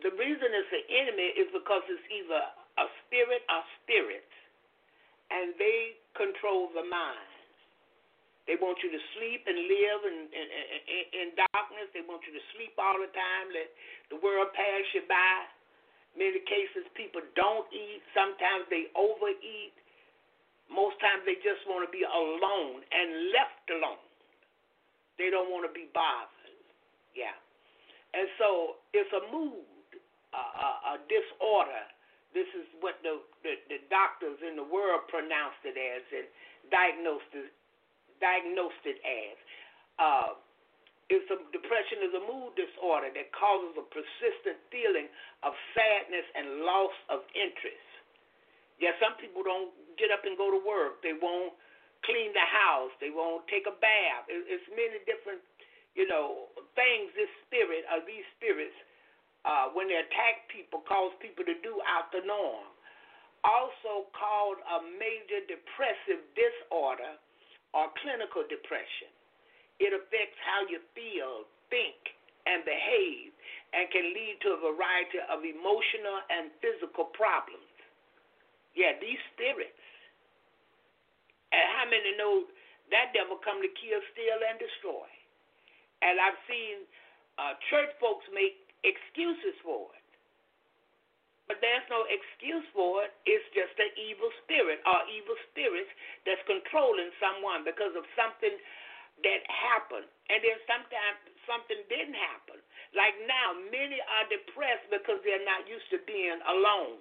the 0.01 0.13
reason 0.17 0.49
it's 0.53 0.73
the 0.73 0.85
enemy 0.89 1.29
is 1.37 1.49
because 1.53 1.85
it's 1.89 2.05
either 2.09 2.43
a 2.81 2.87
spirit 3.05 3.45
or 3.49 3.61
spirits, 3.85 4.37
and 5.33 5.53
they 5.57 5.97
control 6.17 6.69
the 6.73 6.85
mind. 6.85 7.36
They 8.47 8.55
want 8.63 8.79
you 8.79 8.95
to 8.95 9.03
sleep 9.19 9.43
and 9.51 9.59
live 9.59 10.01
in, 10.07 10.17
in, 10.31 10.47
in, 10.47 11.05
in 11.11 11.27
darkness. 11.35 11.91
They 11.91 12.07
want 12.07 12.23
you 12.31 12.33
to 12.35 12.45
sleep 12.55 12.79
all 12.79 12.95
the 12.95 13.11
time. 13.11 13.51
Let 13.51 13.69
the 14.15 14.19
world 14.23 14.55
pass 14.55 14.87
you 14.95 15.03
by. 15.11 15.51
Many 16.15 16.41
cases, 16.47 16.87
people 16.95 17.21
don't 17.35 17.67
eat. 17.75 18.01
Sometimes 18.15 18.71
they 18.71 18.89
overeat. 18.95 19.75
Most 20.71 20.97
times, 21.03 21.27
they 21.27 21.43
just 21.43 21.63
want 21.67 21.83
to 21.87 21.91
be 21.91 22.07
alone 22.07 22.87
and 22.87 23.35
left 23.35 23.67
alone. 23.71 24.07
They 25.19 25.29
don't 25.29 25.51
want 25.51 25.67
to 25.67 25.75
be 25.75 25.91
bothered. 25.91 26.63
Yeah. 27.19 27.35
And 28.15 28.31
so 28.39 28.79
it's 28.95 29.11
a 29.11 29.27
mood, 29.29 29.67
a, 30.33 30.39
a, 30.39 30.69
a 30.95 31.05
disorder. 31.11 31.85
This 32.31 32.47
is 32.55 32.67
what 32.79 33.03
the, 33.03 33.21
the, 33.43 33.59
the 33.67 33.81
doctors 33.91 34.39
in 34.41 34.55
the 34.55 34.67
world 34.67 35.05
pronounced 35.11 35.61
it 35.67 35.75
as 35.75 36.05
and 36.15 36.27
diagnosed 36.71 37.33
it 37.35 37.51
diagnosed 38.21 38.85
it 38.85 38.99
as. 39.03 39.37
Uh, 39.97 40.31
it's 41.07 41.29
a, 41.31 41.39
depression 41.55 42.03
is 42.03 42.13
a 42.19 42.23
mood 42.27 42.59
disorder 42.59 43.15
that 43.15 43.31
causes 43.31 43.79
a 43.79 43.87
persistent 43.95 44.59
feeling 44.75 45.07
of 45.47 45.55
sadness 45.71 46.27
and 46.35 46.67
loss 46.67 46.95
of 47.15 47.23
interest. 47.31 47.87
Yeah, 48.83 48.93
some 48.99 49.15
people 49.23 49.47
don't 49.47 49.71
get 49.97 50.11
up 50.11 50.27
and 50.27 50.35
go 50.35 50.51
to 50.51 50.61
work. 50.61 51.01
They 51.07 51.15
won't 51.15 51.55
clean 52.05 52.35
the 52.35 52.45
house. 52.45 52.93
They 52.99 53.15
won't 53.15 53.47
take 53.47 53.71
a 53.71 53.77
bath. 53.79 54.27
It, 54.27 54.45
it's 54.51 54.67
many 54.75 55.01
different, 55.07 55.41
you 55.95 56.11
know, 56.11 56.51
things. 56.75 57.15
This 57.15 57.31
spirit, 57.47 57.87
or 57.89 58.03
these 58.05 58.27
spirits, 58.37 58.77
uh, 59.47 59.71
when 59.73 59.87
they 59.87 59.97
attack 59.97 60.51
people, 60.51 60.83
cause 60.85 61.15
people 61.23 61.47
to 61.47 61.57
do 61.63 61.79
out 61.87 62.11
the 62.11 62.27
norm. 62.27 62.67
Also 63.47 64.11
called 64.11 64.59
a 64.59 64.83
major 64.99 65.39
depressive 65.47 66.19
disorder 66.35 67.15
or 67.77 67.93
clinical 68.01 68.41
depression. 68.49 69.13
It 69.77 69.93
affects 69.93 70.41
how 70.41 70.65
you 70.65 70.81
feel, 70.97 71.45
think, 71.69 72.17
and 72.49 72.65
behave, 72.65 73.37
and 73.77 73.85
can 73.93 74.17
lead 74.17 74.41
to 74.49 74.57
a 74.57 74.61
variety 74.73 75.21
of 75.29 75.45
emotional 75.45 76.25
and 76.33 76.49
physical 76.65 77.13
problems. 77.13 77.69
Yeah, 78.73 78.97
these 78.97 79.21
spirits. 79.37 79.77
And 81.53 81.65
how 81.77 81.85
many 81.85 82.17
know 82.17 82.49
that 82.89 83.13
devil 83.13 83.37
come 83.45 83.61
to 83.61 83.71
kill, 83.77 84.01
steal, 84.17 84.41
and 84.41 84.57
destroy? 84.57 85.09
And 86.01 86.17
I've 86.17 86.41
seen 86.49 86.89
uh, 87.37 87.61
church 87.69 87.93
folks 88.01 88.25
make 88.33 88.57
excuses 88.89 89.57
for 89.61 89.93
it. 89.93 90.06
But 91.47 91.63
there's 91.63 91.87
no 91.87 92.03
excuse 92.11 92.67
for 92.75 93.07
it. 93.07 93.15
It's 93.23 93.47
just 93.55 93.75
an 93.79 93.95
evil 93.95 94.31
spirit 94.43 94.83
or 94.83 95.07
evil 95.07 95.39
spirits 95.51 95.91
that's 96.27 96.43
controlling 96.51 97.15
someone 97.23 97.63
because 97.63 97.95
of 97.95 98.03
something 98.19 98.55
that 99.23 99.41
happened. 99.47 100.11
And 100.27 100.43
then 100.43 100.59
sometimes 100.67 101.19
something 101.47 101.79
didn't 101.87 102.19
happen. 102.19 102.59
Like 102.99 103.15
now, 103.31 103.55
many 103.71 104.03
are 104.03 104.27
depressed 104.27 104.91
because 104.91 105.23
they're 105.23 105.47
not 105.47 105.71
used 105.71 105.87
to 105.95 106.03
being 106.03 106.39
alone. 106.51 106.99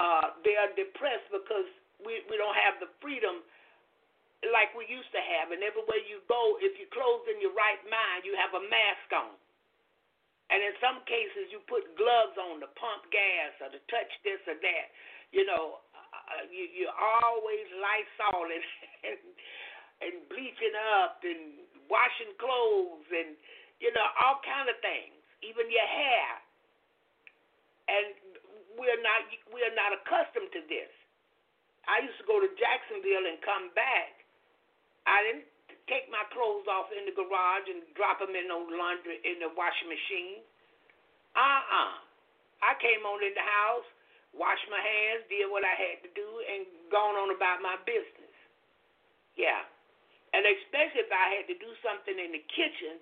Uh, 0.00 0.32
they 0.40 0.56
are 0.56 0.72
depressed 0.72 1.28
because 1.28 1.68
we, 2.00 2.24
we 2.32 2.40
don't 2.40 2.56
have 2.56 2.80
the 2.80 2.88
freedom 3.04 3.44
like 4.50 4.72
we 4.72 4.88
used 4.88 5.12
to 5.12 5.20
have. 5.20 5.52
And 5.52 5.60
everywhere 5.60 6.00
you 6.08 6.24
go, 6.26 6.56
if 6.64 6.74
you're 6.80 6.90
clothed 6.90 7.28
in 7.28 7.38
your 7.44 7.52
right 7.52 7.78
mind, 7.86 8.24
you 8.24 8.34
have 8.40 8.56
a 8.56 8.64
mask 8.72 9.08
on. 9.12 9.36
And 10.52 10.60
in 10.60 10.76
some 10.84 11.00
cases, 11.08 11.48
you 11.48 11.64
put 11.64 11.96
gloves 11.96 12.36
on 12.36 12.60
to 12.60 12.68
pump 12.76 13.08
gas 13.08 13.56
or 13.64 13.72
to 13.72 13.80
touch 13.88 14.12
this 14.20 14.36
or 14.44 14.60
that. 14.60 14.86
You 15.32 15.48
know, 15.48 15.80
uh, 15.96 16.44
you, 16.52 16.68
you're 16.76 16.92
always 16.92 17.64
Lysol 17.72 18.52
and, 18.52 18.66
and, 19.08 19.20
and 20.04 20.14
bleaching 20.28 20.76
up 21.00 21.24
and 21.24 21.64
washing 21.88 22.36
clothes 22.36 23.08
and, 23.08 23.32
you 23.80 23.88
know, 23.96 24.04
all 24.20 24.44
kind 24.44 24.68
of 24.68 24.76
things, 24.84 25.16
even 25.40 25.72
your 25.72 25.88
hair. 25.88 26.30
And 27.88 28.12
we're 28.76 29.00
not 29.04 29.24
we're 29.52 29.74
not 29.76 29.92
accustomed 29.92 30.48
to 30.52 30.62
this. 30.68 30.92
I 31.84 32.04
used 32.04 32.16
to 32.22 32.26
go 32.28 32.38
to 32.38 32.48
Jacksonville 32.56 33.26
and 33.26 33.36
come 33.42 33.74
back. 33.74 34.22
I 35.04 35.18
didn't 35.26 35.48
take 35.92 36.08
my 36.08 36.24
clothes 36.32 36.64
off 36.72 36.88
in 36.88 37.04
the 37.04 37.12
garage 37.12 37.68
and 37.68 37.84
drop 37.92 38.16
them 38.16 38.32
in 38.32 38.48
the 38.48 38.56
laundry 38.80 39.20
in 39.28 39.44
the 39.44 39.52
washing 39.52 39.92
machine. 39.92 40.40
Uh-uh. 41.36 42.00
I 42.64 42.72
came 42.80 43.04
on 43.04 43.20
in 43.20 43.36
the 43.36 43.44
house, 43.44 43.84
washed 44.32 44.64
my 44.72 44.80
hands, 44.80 45.28
did 45.28 45.52
what 45.52 45.68
I 45.68 45.76
had 45.76 46.00
to 46.08 46.10
do, 46.16 46.24
and 46.24 46.64
gone 46.88 47.20
on 47.20 47.28
about 47.36 47.60
my 47.60 47.76
business. 47.84 48.32
Yeah. 49.36 49.68
And 50.32 50.48
especially 50.48 51.04
if 51.04 51.12
I 51.12 51.36
had 51.36 51.44
to 51.52 51.56
do 51.60 51.68
something 51.84 52.16
in 52.16 52.32
the 52.32 52.40
kitchen, 52.48 52.96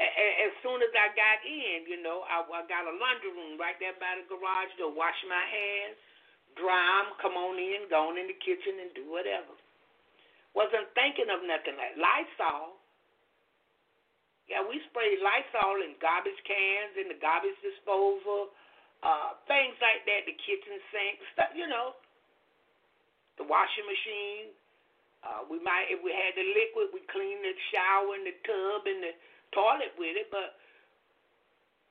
as 0.00 0.52
soon 0.64 0.80
as 0.80 0.90
I 0.96 1.12
got 1.12 1.38
in, 1.44 1.84
you 1.84 2.00
know, 2.00 2.24
I, 2.24 2.40
I 2.40 2.64
got 2.66 2.88
a 2.88 2.94
laundry 2.96 3.36
room 3.36 3.60
right 3.60 3.76
there 3.78 3.94
by 4.00 4.16
the 4.16 4.24
garage 4.26 4.72
door, 4.80 4.90
wash 4.90 5.20
my 5.28 5.44
hands, 5.44 6.00
dry 6.56 7.04
them, 7.04 7.12
come 7.20 7.36
on 7.36 7.60
in, 7.60 7.84
go 7.92 8.08
on 8.08 8.16
in 8.16 8.26
the 8.26 8.38
kitchen 8.40 8.80
and 8.80 8.90
do 8.96 9.04
whatever. 9.12 9.52
Wasn't 10.54 10.90
thinking 10.98 11.30
of 11.30 11.46
nothing 11.46 11.78
like 11.78 11.94
Lysol. 11.94 12.78
Yeah, 14.50 14.66
we 14.66 14.82
spray 14.90 15.14
Lysol 15.22 15.86
in 15.86 15.94
garbage 16.02 16.38
cans, 16.42 16.98
in 16.98 17.06
the 17.06 17.18
garbage 17.22 17.54
disposal, 17.62 18.50
uh, 19.06 19.38
things 19.46 19.78
like 19.78 20.02
that, 20.10 20.26
the 20.26 20.34
kitchen 20.34 20.76
sink, 20.90 21.22
stuff, 21.32 21.54
you 21.54 21.70
know, 21.70 21.94
the 23.38 23.46
washing 23.46 23.86
machine. 23.86 24.50
Uh, 25.22 25.46
we 25.46 25.62
might, 25.62 25.86
if 25.92 26.02
we 26.02 26.10
had 26.10 26.34
the 26.34 26.46
liquid, 26.50 26.90
we 26.90 27.00
clean 27.14 27.38
the 27.44 27.54
shower 27.70 28.10
and 28.18 28.26
the 28.26 28.34
tub 28.42 28.82
and 28.90 29.00
the 29.06 29.14
toilet 29.54 29.94
with 30.00 30.18
it, 30.18 30.32
but 30.34 30.58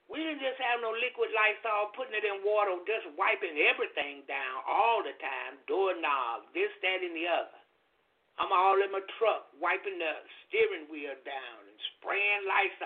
we 0.10 0.18
didn't 0.18 0.42
just 0.42 0.58
have 0.58 0.82
no 0.82 0.90
liquid 0.90 1.30
Lysol, 1.30 1.94
putting 1.94 2.18
it 2.18 2.26
in 2.26 2.42
water, 2.42 2.74
just 2.90 3.06
wiping 3.14 3.56
everything 3.70 4.26
down 4.26 4.66
all 4.66 5.06
the 5.06 5.14
time, 5.22 5.62
doorknobs, 5.70 6.50
this, 6.58 6.74
that, 6.82 7.06
and 7.06 7.14
the 7.14 7.30
other. 7.30 7.59
I'm 8.40 8.56
all 8.56 8.80
in 8.80 8.92
my 8.96 9.04
truck 9.20 9.52
wiping 9.60 10.00
the 10.00 10.14
steering 10.48 10.88
wheel 10.88 11.16
down 11.28 11.60
and 11.68 11.78
spraying 12.00 12.48
lights. 12.48 12.80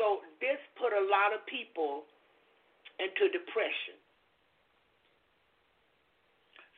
So 0.00 0.24
this 0.40 0.58
put 0.80 0.96
a 0.96 1.04
lot 1.04 1.36
of 1.36 1.44
people 1.44 2.08
into 2.96 3.28
depression. 3.28 4.00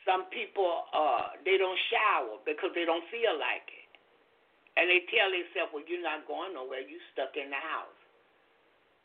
Some 0.02 0.28
people 0.34 0.90
uh, 0.92 1.38
they 1.46 1.56
don't 1.56 1.78
shower 1.88 2.42
because 2.44 2.74
they 2.74 2.84
don't 2.84 3.06
feel 3.08 3.38
like 3.38 3.64
it. 3.70 3.88
And 4.74 4.90
they 4.90 5.06
tell 5.06 5.30
themselves, 5.30 5.70
well, 5.70 5.86
you're 5.86 6.02
not 6.02 6.26
going 6.26 6.58
nowhere. 6.58 6.82
You're 6.82 7.00
stuck 7.14 7.38
in 7.38 7.46
the 7.46 7.62
house. 7.62 8.00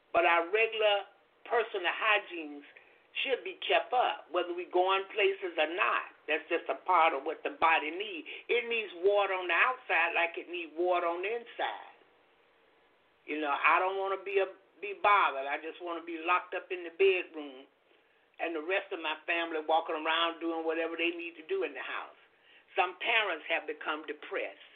But 0.09 0.25
our 0.25 0.49
regular 0.49 1.05
personal 1.45 1.93
hygienes 1.93 2.65
should 3.21 3.45
be 3.45 3.61
kept 3.61 3.93
up, 3.93 4.25
whether 4.33 4.53
we 4.53 4.65
go 4.73 4.97
in 4.97 5.05
places 5.13 5.53
or 5.57 5.69
not. 5.77 6.09
That's 6.29 6.45
just 6.45 6.69
a 6.69 6.77
part 6.85 7.17
of 7.17 7.25
what 7.25 7.41
the 7.41 7.57
body 7.57 7.89
needs. 7.89 8.29
It 8.45 8.69
needs 8.69 8.93
water 9.01 9.33
on 9.33 9.49
the 9.49 9.57
outside 9.57 10.13
like 10.13 10.37
it 10.37 10.45
needs 10.45 10.69
water 10.77 11.09
on 11.09 11.25
the 11.25 11.31
inside. 11.33 11.97
You 13.25 13.41
know, 13.41 13.49
I 13.49 13.81
don't 13.81 13.97
want 13.97 14.13
to 14.13 14.21
be 14.21 14.37
a 14.37 14.47
be 14.79 14.95
bothered. 15.03 15.49
I 15.49 15.59
just 15.59 15.81
want 15.83 15.99
to 15.99 16.05
be 16.07 16.21
locked 16.23 16.55
up 16.55 16.71
in 16.71 16.87
the 16.87 16.93
bedroom 16.95 17.67
and 18.39 18.55
the 18.55 18.63
rest 18.63 18.87
of 18.95 19.03
my 19.03 19.19
family 19.27 19.59
walking 19.67 19.99
around 19.99 20.39
doing 20.39 20.63
whatever 20.63 20.95
they 20.95 21.11
need 21.11 21.35
to 21.35 21.45
do 21.51 21.67
in 21.67 21.75
the 21.75 21.83
house. 21.83 22.19
Some 22.79 22.95
parents 23.03 23.43
have 23.51 23.67
become 23.67 24.07
depressed 24.07 24.71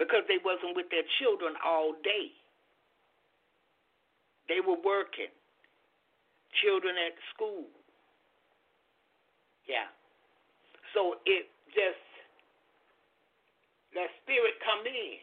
because 0.00 0.24
they 0.24 0.40
wasn't 0.40 0.72
with 0.72 0.88
their 0.88 1.04
children 1.20 1.52
all 1.60 1.92
day. 2.00 2.32
They 4.48 4.64
were 4.64 4.80
working. 4.80 5.32
Children 6.64 6.96
at 6.96 7.12
school. 7.36 7.68
Yeah. 9.68 9.92
So 10.94 11.18
it 11.26 11.48
just 11.74 12.04
that 13.94 14.12
spirit 14.22 14.60
come 14.60 14.84
in 14.84 15.18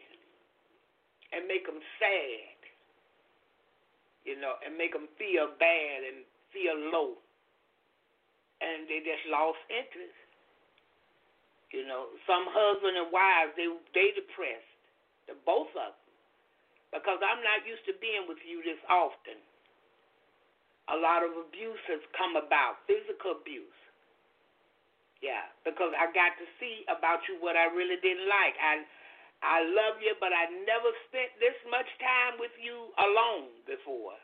and 1.34 1.46
make 1.46 1.66
them 1.66 1.78
sad, 1.98 2.58
you 4.26 4.38
know, 4.38 4.58
and 4.66 4.74
make 4.74 4.92
them 4.92 5.06
feel 5.18 5.50
bad 5.58 5.98
and 6.06 6.26
feel 6.54 6.74
low, 6.90 7.18
and 8.62 8.86
they 8.86 9.02
just 9.02 9.24
lost 9.30 9.58
interest. 9.70 10.18
You 11.74 11.86
know, 11.90 12.06
some 12.22 12.46
husband 12.50 12.94
and 12.98 13.10
wives 13.10 13.54
they 13.58 13.66
they 13.94 14.14
depressed, 14.14 14.74
the 15.26 15.34
both 15.42 15.70
of 15.74 15.94
them, 15.94 16.14
because 16.94 17.18
I'm 17.18 17.42
not 17.42 17.66
used 17.66 17.82
to 17.90 17.98
being 17.98 18.30
with 18.30 18.38
you 18.46 18.62
this 18.62 18.78
often. 18.86 19.42
A 20.92 20.96
lot 21.00 21.24
of 21.24 21.32
abuse 21.34 21.80
has 21.88 22.04
come 22.14 22.36
about, 22.36 22.84
physical 22.86 23.40
abuse. 23.40 23.80
Yeah, 25.22 25.46
because 25.62 25.92
I 25.94 26.10
got 26.14 26.34
to 26.38 26.46
see 26.58 26.84
about 26.90 27.22
you 27.30 27.38
what 27.40 27.54
I 27.56 27.70
really 27.70 27.98
didn't 28.02 28.26
like. 28.28 28.56
I 28.58 28.82
I 29.44 29.60
love 29.68 30.00
you, 30.00 30.16
but 30.20 30.32
I 30.32 30.48
never 30.64 30.90
spent 31.10 31.36
this 31.38 31.56
much 31.68 31.88
time 32.00 32.40
with 32.40 32.54
you 32.60 32.90
alone 32.96 33.52
before. 33.68 34.16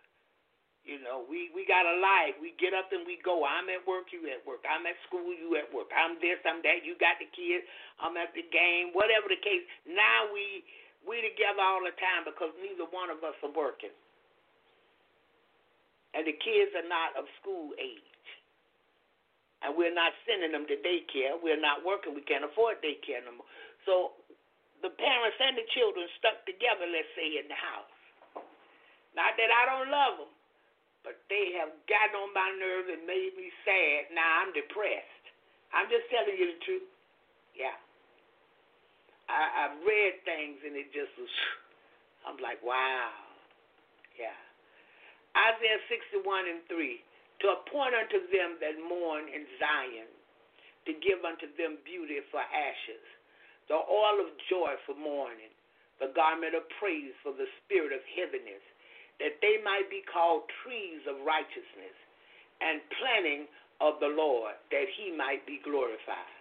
You 0.84 0.96
know, 1.04 1.22
we 1.28 1.52
we 1.52 1.68
got 1.68 1.84
a 1.84 1.96
life. 2.00 2.40
We 2.40 2.56
get 2.56 2.72
up 2.72 2.88
and 2.92 3.04
we 3.04 3.20
go. 3.20 3.44
I'm 3.44 3.68
at 3.68 3.84
work, 3.84 4.10
you 4.16 4.24
at 4.32 4.40
work. 4.48 4.64
I'm 4.64 4.88
at 4.88 4.96
school, 5.06 5.28
you 5.36 5.56
at 5.60 5.68
work. 5.76 5.92
I'm 5.92 6.16
this, 6.24 6.40
I'm 6.48 6.64
that. 6.64 6.88
You 6.88 6.96
got 6.96 7.20
the 7.20 7.28
kids. 7.30 7.64
I'm 8.00 8.16
at 8.16 8.32
the 8.32 8.44
game. 8.48 8.96
Whatever 8.96 9.28
the 9.28 9.40
case. 9.44 9.62
Now 9.84 10.32
we 10.32 10.64
we 11.04 11.20
together 11.20 11.60
all 11.60 11.84
the 11.84 11.92
time 12.00 12.24
because 12.24 12.52
neither 12.60 12.88
one 12.88 13.12
of 13.12 13.20
us 13.24 13.36
are 13.44 13.52
working, 13.52 13.92
and 16.16 16.24
the 16.28 16.36
kids 16.40 16.72
are 16.76 16.88
not 16.88 17.16
of 17.16 17.28
school 17.40 17.72
age, 17.80 18.19
and 19.60 19.76
we're 19.76 19.92
not 19.92 20.16
sending 20.24 20.52
them 20.52 20.64
to 20.68 20.76
daycare. 20.80 21.36
We're 21.36 21.60
not 21.60 21.84
working. 21.84 22.16
We 22.16 22.24
can't 22.24 22.44
afford 22.44 22.80
daycare 22.80 23.20
no 23.24 23.40
more. 23.40 23.50
So 23.84 24.16
the 24.80 24.92
parents 24.92 25.36
and 25.36 25.56
the 25.56 25.66
children 25.76 26.08
stuck 26.16 26.40
together, 26.48 26.88
let's 26.88 27.12
say, 27.12 27.36
in 27.36 27.46
the 27.48 27.58
house. 27.58 27.92
Not 29.12 29.36
that 29.36 29.50
I 29.52 29.62
don't 29.68 29.90
love 29.92 30.14
them, 30.24 30.32
but 31.04 31.20
they 31.28 31.52
have 31.60 31.72
gotten 31.84 32.16
on 32.16 32.30
my 32.32 32.50
nerves 32.56 32.88
and 32.88 33.04
made 33.04 33.36
me 33.36 33.52
sad. 33.68 34.08
Now 34.16 34.44
I'm 34.44 34.52
depressed. 34.56 35.24
I'm 35.76 35.86
just 35.92 36.08
telling 36.08 36.36
you 36.36 36.56
the 36.56 36.60
truth. 36.64 36.88
Yeah. 37.52 37.76
I, 39.28 39.66
I've 39.66 39.78
read 39.84 40.24
things 40.24 40.58
and 40.64 40.74
it 40.74 40.88
just 40.90 41.12
was, 41.20 41.30
I'm 42.24 42.40
like, 42.40 42.58
wow. 42.64 43.12
Yeah. 44.16 44.34
Isaiah 45.36 45.78
61 45.86 46.48
and 46.48 46.62
3 46.66 47.09
to 47.40 47.46
appoint 47.56 47.96
unto 47.96 48.20
them 48.28 48.60
that 48.60 48.76
mourn 48.84 49.28
in 49.32 49.48
Zion, 49.56 50.10
to 50.88 50.92
give 51.00 51.24
unto 51.24 51.48
them 51.56 51.80
beauty 51.84 52.20
for 52.28 52.40
ashes 52.40 53.04
the 53.70 53.78
oil 53.78 54.18
of 54.26 54.34
joy 54.50 54.74
for 54.82 54.98
mourning, 54.98 55.54
the 56.02 56.10
garment 56.10 56.58
of 56.58 56.66
praise 56.82 57.14
for 57.22 57.30
the 57.30 57.46
spirit 57.62 57.94
of 57.94 58.02
heaviness, 58.18 58.60
that 59.22 59.38
they 59.38 59.62
might 59.62 59.86
be 59.86 60.02
called 60.10 60.42
trees 60.66 60.98
of 61.06 61.22
righteousness 61.22 61.94
and 62.58 62.82
planting 62.98 63.46
of 63.78 64.02
the 64.02 64.10
Lord, 64.10 64.58
that 64.74 64.90
he 64.98 65.14
might 65.14 65.46
be 65.46 65.62
glorified. 65.62 66.34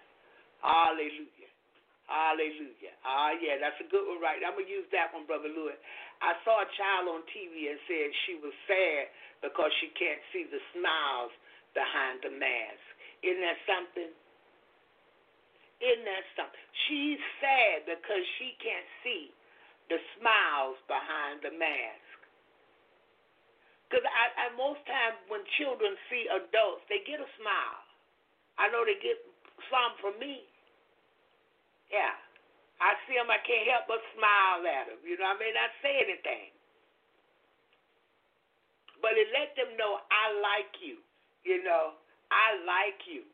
Hallelujah. 0.66 1.39
Hallelujah. 2.10 2.98
Ah, 3.06 3.38
yeah, 3.38 3.62
that's 3.62 3.78
a 3.80 3.88
good 3.88 4.02
one, 4.10 4.18
right? 4.18 4.42
I'm 4.42 4.58
going 4.58 4.66
to 4.66 4.72
use 4.72 4.90
that 4.90 5.14
one, 5.14 5.30
Brother 5.30 5.50
Lewis. 5.50 5.78
I 6.26 6.34
saw 6.42 6.66
a 6.66 6.70
child 6.74 7.06
on 7.06 7.22
TV 7.30 7.70
and 7.70 7.78
said 7.86 8.10
she 8.26 8.42
was 8.42 8.52
sad 8.66 9.14
because 9.46 9.70
she 9.78 9.94
can't 9.94 10.20
see 10.34 10.50
the 10.50 10.58
smiles 10.74 11.30
behind 11.78 12.26
the 12.26 12.34
mask. 12.34 12.82
Isn't 13.22 13.46
that 13.46 13.62
something? 13.70 14.10
in 15.80 16.04
that 16.04 16.24
stuff. 16.36 16.52
She's 16.88 17.20
sad 17.40 17.88
because 17.88 18.24
she 18.40 18.56
can't 18.60 18.90
see 19.04 19.32
the 19.88 20.00
smiles 20.20 20.78
behind 20.92 21.44
the 21.44 21.56
mask. 21.56 22.08
Because 23.88 24.06
I, 24.06 24.26
I, 24.38 24.46
most 24.54 24.86
times 24.86 25.18
when 25.34 25.42
children 25.58 25.98
see 26.14 26.30
adults, 26.30 26.86
they 26.92 27.02
get 27.10 27.18
a 27.18 27.30
smile. 27.42 27.82
I 28.62 28.70
know 28.70 28.86
they 28.86 29.00
get 29.02 29.18
some 29.72 29.98
from 29.98 30.20
me. 30.22 30.46
Yeah. 31.92 32.16
I 32.80 32.96
see 33.06 33.20
them, 33.20 33.28
I 33.28 33.44
can't 33.44 33.68
help 33.68 33.92
but 33.92 34.00
smile 34.16 34.64
at 34.64 34.88
them. 34.88 35.02
You 35.04 35.20
know, 35.20 35.28
I 35.28 35.36
may 35.36 35.52
not 35.52 35.70
say 35.84 36.00
anything. 36.00 36.56
But 39.04 39.20
it 39.20 39.28
let 39.36 39.52
them 39.60 39.76
know 39.76 40.00
I 40.08 40.26
like 40.40 40.74
you. 40.80 41.04
You 41.44 41.64
know, 41.64 42.00
I 42.32 42.56
like 42.64 43.04
you. 43.08 43.28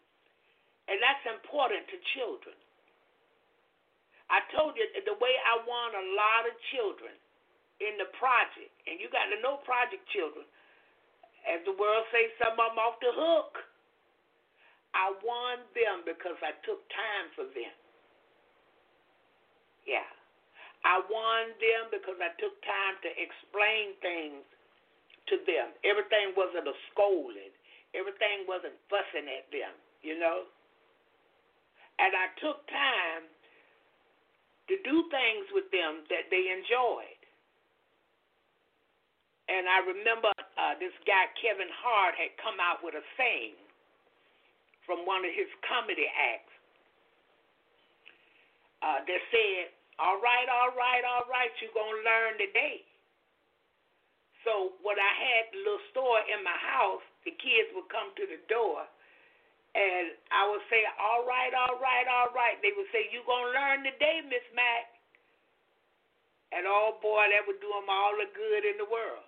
And 0.89 0.97
that's 1.01 1.25
important 1.29 1.85
to 1.89 1.97
children. 2.17 2.57
I 4.29 4.41
told 4.53 4.73
you 4.77 4.85
the 5.05 5.17
way 5.21 5.33
I 5.45 5.61
won 5.65 5.89
a 5.93 6.05
lot 6.17 6.49
of 6.49 6.53
children 6.73 7.13
in 7.77 7.97
the 8.01 8.09
project, 8.17 8.73
and 8.89 8.97
you 8.97 9.09
got 9.13 9.29
to 9.29 9.37
know 9.41 9.61
project 9.65 10.01
children. 10.09 10.45
As 11.45 11.61
the 11.69 11.77
world 11.77 12.05
says, 12.09 12.33
some 12.41 12.57
of 12.57 12.73
them 12.73 12.81
off 12.81 12.97
the 13.01 13.13
hook. 13.13 13.61
I 14.97 15.13
won 15.21 15.61
them 15.75 16.07
because 16.07 16.39
I 16.41 16.57
took 16.65 16.81
time 16.89 17.27
for 17.35 17.45
them. 17.51 17.75
Yeah. 19.85 20.09
I 20.85 21.01
won 21.09 21.53
them 21.57 21.89
because 21.89 22.17
I 22.21 22.29
took 22.37 22.53
time 22.61 22.95
to 23.01 23.09
explain 23.17 23.97
things 24.05 24.45
to 25.33 25.41
them. 25.49 25.73
Everything 25.81 26.37
wasn't 26.37 26.69
a 26.69 26.77
scolding. 26.93 27.53
Everything 27.97 28.45
wasn't 28.45 28.77
fussing 28.91 29.25
at 29.25 29.49
them, 29.49 29.73
you 30.05 30.19
know? 30.21 30.45
And 31.97 32.11
I 32.13 32.29
took 32.37 32.61
time 32.69 33.25
to 34.69 34.75
do 34.85 35.09
things 35.09 35.45
with 35.53 35.69
them 35.73 36.05
that 36.11 36.29
they 36.29 36.53
enjoyed. 36.53 37.21
And 39.45 39.69
I 39.69 39.79
remember 39.85 40.33
uh, 40.57 40.73
this 40.81 40.93
guy, 41.05 41.29
Kevin 41.37 41.69
Hart, 41.69 42.17
had 42.17 42.33
come 42.41 42.57
out 42.57 42.81
with 42.81 42.97
a 42.97 43.05
saying 43.13 43.57
from 44.85 45.05
one 45.05 45.21
of 45.21 45.33
his 45.33 45.49
comedy 45.65 46.09
acts 46.09 46.53
uh, 48.85 49.01
that 49.01 49.21
said, 49.33 49.73
All 49.97 50.21
right, 50.21 50.45
all 50.45 50.77
right, 50.77 51.01
all 51.01 51.25
right, 51.25 51.49
you're 51.57 51.73
going 51.73 51.89
to 51.89 52.05
learn 52.05 52.37
today. 52.37 52.85
So 54.45 54.77
when 54.85 55.01
I 55.01 55.13
had 55.17 55.49
the 55.49 55.65
little 55.65 55.81
store 55.89 56.21
in 56.29 56.45
my 56.45 56.53
house, 56.53 57.01
the 57.25 57.33
kids 57.33 57.73
would 57.73 57.89
come 57.89 58.13
to 58.13 58.25
the 58.29 58.37
door 58.45 58.85
and 59.75 60.15
I 60.31 60.47
would 60.47 60.63
say, 60.71 60.87
all 60.95 61.27
right, 61.27 61.51
all 61.51 61.75
right, 61.83 62.07
all 62.07 62.31
right. 62.31 62.55
They 62.63 62.71
would 62.71 62.87
say, 62.95 63.11
you 63.11 63.19
going 63.27 63.51
to 63.51 63.59
learn 63.59 63.83
today, 63.83 64.23
Miss 64.23 64.47
Mac. 64.55 64.87
And 66.55 66.63
oh 66.63 66.95
boy, 67.03 67.27
that 67.35 67.43
would 67.43 67.59
do 67.59 67.67
them 67.67 67.91
all 67.91 68.15
the 68.15 68.31
good 68.31 68.63
in 68.63 68.79
the 68.79 68.87
world. 68.87 69.27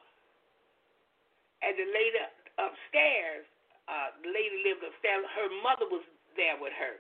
And 1.60 1.76
the 1.76 1.84
lady 1.92 2.24
upstairs, 2.56 3.44
uh, 3.92 4.16
the 4.24 4.32
lady 4.32 4.64
lived 4.64 4.88
upstairs, 4.88 5.28
her 5.36 5.52
mother 5.60 5.92
was 5.92 6.08
there 6.40 6.56
with 6.56 6.72
her. 6.80 6.96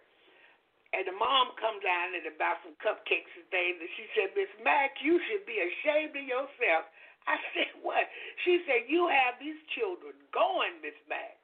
And 0.97 1.05
the 1.05 1.13
mom 1.13 1.53
come 1.61 1.77
down 1.85 2.17
and 2.17 2.25
about 2.25 2.57
some 2.65 2.73
cupcakes 2.81 3.29
and 3.37 3.45
things, 3.53 3.77
and 3.77 3.91
she 3.93 4.09
said, 4.17 4.33
Miss 4.33 4.49
Mac, 4.65 4.97
you 5.05 5.21
should 5.29 5.45
be 5.45 5.61
ashamed 5.61 6.17
of 6.17 6.25
yourself. 6.25 6.89
I 7.29 7.37
said, 7.53 7.69
what? 7.85 8.09
She 8.41 8.65
said, 8.65 8.89
you 8.89 9.05
have 9.05 9.37
these 9.37 9.61
children 9.77 10.17
going, 10.33 10.81
Miss 10.81 10.97
Mac. 11.05 11.37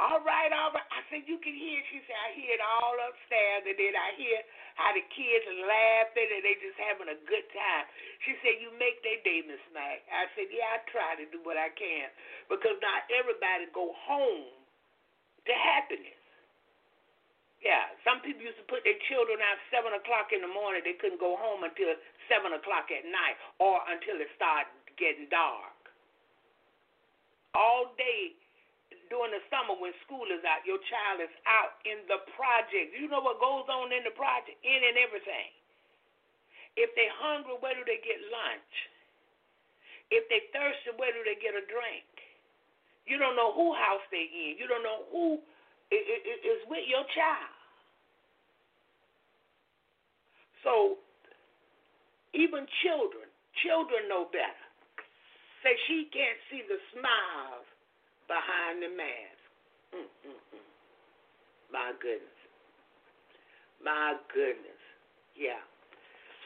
All 0.00 0.24
right, 0.24 0.48
all 0.48 0.72
right. 0.72 0.88
I 0.88 1.04
said, 1.12 1.28
you 1.28 1.36
can 1.44 1.52
hear 1.52 1.76
it. 1.76 1.84
She 1.92 2.00
said, 2.08 2.16
I 2.16 2.32
hear 2.32 2.56
it 2.56 2.64
all 2.64 2.96
upstairs. 2.96 3.68
And 3.68 3.76
then 3.76 3.92
I 3.92 4.16
hear 4.16 4.40
how 4.80 4.96
the 4.96 5.04
kids 5.12 5.44
are 5.44 5.62
laughing 5.68 6.32
and 6.32 6.40
they 6.40 6.56
just 6.64 6.80
having 6.80 7.12
a 7.12 7.18
good 7.28 7.44
time. 7.52 7.84
She 8.24 8.32
said, 8.40 8.56
you 8.64 8.72
make 8.80 9.04
their 9.04 9.20
day, 9.20 9.44
Miss 9.44 9.60
Mac. 9.76 10.00
I 10.08 10.32
said, 10.32 10.48
yeah, 10.48 10.80
I 10.80 10.88
try 10.88 11.20
to 11.20 11.28
do 11.28 11.44
what 11.44 11.60
I 11.60 11.68
can. 11.76 12.08
Because 12.48 12.80
not 12.80 13.04
everybody 13.12 13.68
go 13.76 13.92
home 14.08 14.56
to 15.44 15.52
happiness. 15.52 16.21
Yeah, 17.62 17.94
some 18.02 18.18
people 18.26 18.42
used 18.42 18.58
to 18.58 18.66
put 18.66 18.82
their 18.82 18.98
children 19.06 19.38
out 19.38 19.54
seven 19.70 19.94
o'clock 19.94 20.34
in 20.34 20.42
the 20.42 20.50
morning. 20.50 20.82
They 20.82 20.98
couldn't 20.98 21.22
go 21.22 21.38
home 21.38 21.62
until 21.62 21.94
seven 22.26 22.58
o'clock 22.58 22.90
at 22.90 23.06
night 23.06 23.38
or 23.62 23.78
until 23.86 24.18
it 24.18 24.26
started 24.34 24.66
getting 24.98 25.30
dark. 25.30 25.70
All 27.54 27.94
day 27.94 28.34
during 29.12 29.30
the 29.30 29.44
summer 29.52 29.78
when 29.78 29.94
school 30.02 30.26
is 30.32 30.42
out, 30.42 30.66
your 30.66 30.82
child 30.90 31.22
is 31.22 31.30
out 31.46 31.78
in 31.86 32.02
the 32.10 32.24
project. 32.34 32.98
You 32.98 33.06
know 33.06 33.22
what 33.22 33.38
goes 33.38 33.68
on 33.70 33.94
in 33.94 34.02
the 34.02 34.14
project? 34.16 34.58
In 34.66 34.80
and 34.82 34.98
everything. 34.98 35.52
If 36.74 36.90
they're 36.96 37.12
hungry, 37.20 37.60
where 37.60 37.76
do 37.76 37.84
they 37.84 38.00
get 38.00 38.18
lunch? 38.32 38.72
If 40.08 40.26
they're 40.32 40.48
thirsty, 40.50 40.96
where 40.96 41.12
do 41.12 41.22
they 41.28 41.36
get 41.38 41.52
a 41.52 41.62
drink? 41.68 42.08
You 43.04 43.20
don't 43.20 43.36
know 43.36 43.52
who 43.52 43.76
house 43.76 44.04
they 44.08 44.24
in. 44.26 44.56
You 44.56 44.64
don't 44.66 44.82
know 44.82 45.04
who 45.12 45.44
is 45.92 46.60
with 46.68 46.84
your 46.88 47.04
child. 47.12 47.52
So 50.64 50.96
even 52.32 52.64
children, 52.80 53.28
children 53.60 54.08
know 54.08 54.30
better. 54.32 54.66
Say 55.60 55.76
she 55.86 56.08
can't 56.10 56.40
see 56.50 56.64
the 56.66 56.80
smiles 56.96 57.66
behind 58.26 58.82
the 58.82 58.90
mask. 58.90 59.42
Mm-mm-mm. 59.92 60.66
My 61.70 61.92
goodness. 62.00 62.40
My 63.84 64.16
goodness. 64.32 64.82
Yeah. 65.36 65.60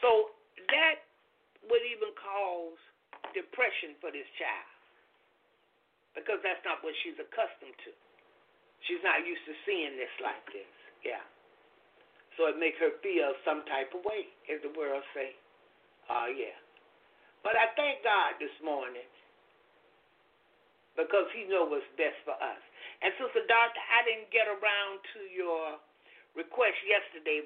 So 0.01 0.35
that 0.69 1.01
would 1.65 1.83
even 1.87 2.13
cause 2.17 2.77
depression 3.33 3.97
for 4.01 4.11
this 4.11 4.27
child 4.37 4.71
because 6.17 6.41
that's 6.41 6.61
not 6.65 6.81
what 6.81 6.93
she's 7.05 7.17
accustomed 7.17 7.77
to. 7.85 7.93
She's 8.87 9.03
not 9.03 9.27
used 9.27 9.43
to 9.45 9.53
seeing 9.67 9.99
this 9.99 10.11
like 10.23 10.41
this. 10.49 10.71
Yeah. 11.03 11.21
So 12.39 12.47
it 12.47 12.57
makes 12.57 12.79
her 12.81 12.95
feel 13.03 13.35
some 13.43 13.67
type 13.67 13.91
of 13.93 14.01
way, 14.07 14.31
as 14.47 14.63
the 14.63 14.71
world 14.73 15.03
say. 15.11 15.35
Oh, 16.09 16.25
uh, 16.25 16.27
yeah. 16.31 16.55
But 17.43 17.59
I 17.59 17.69
thank 17.75 18.01
God 18.01 18.39
this 18.39 18.53
morning 18.63 19.05
because 20.97 21.29
He 21.35 21.45
knows 21.45 21.69
what's 21.69 21.85
best 21.99 22.17
for 22.25 22.33
us. 22.33 22.61
And 23.05 23.13
Sister 23.21 23.45
Doctor, 23.45 23.77
I 23.93 24.01
didn't 24.09 24.33
get 24.33 24.49
around 24.49 25.03
to 25.13 25.19
your 25.29 25.77
request 26.33 26.79
yesterday, 26.87 27.45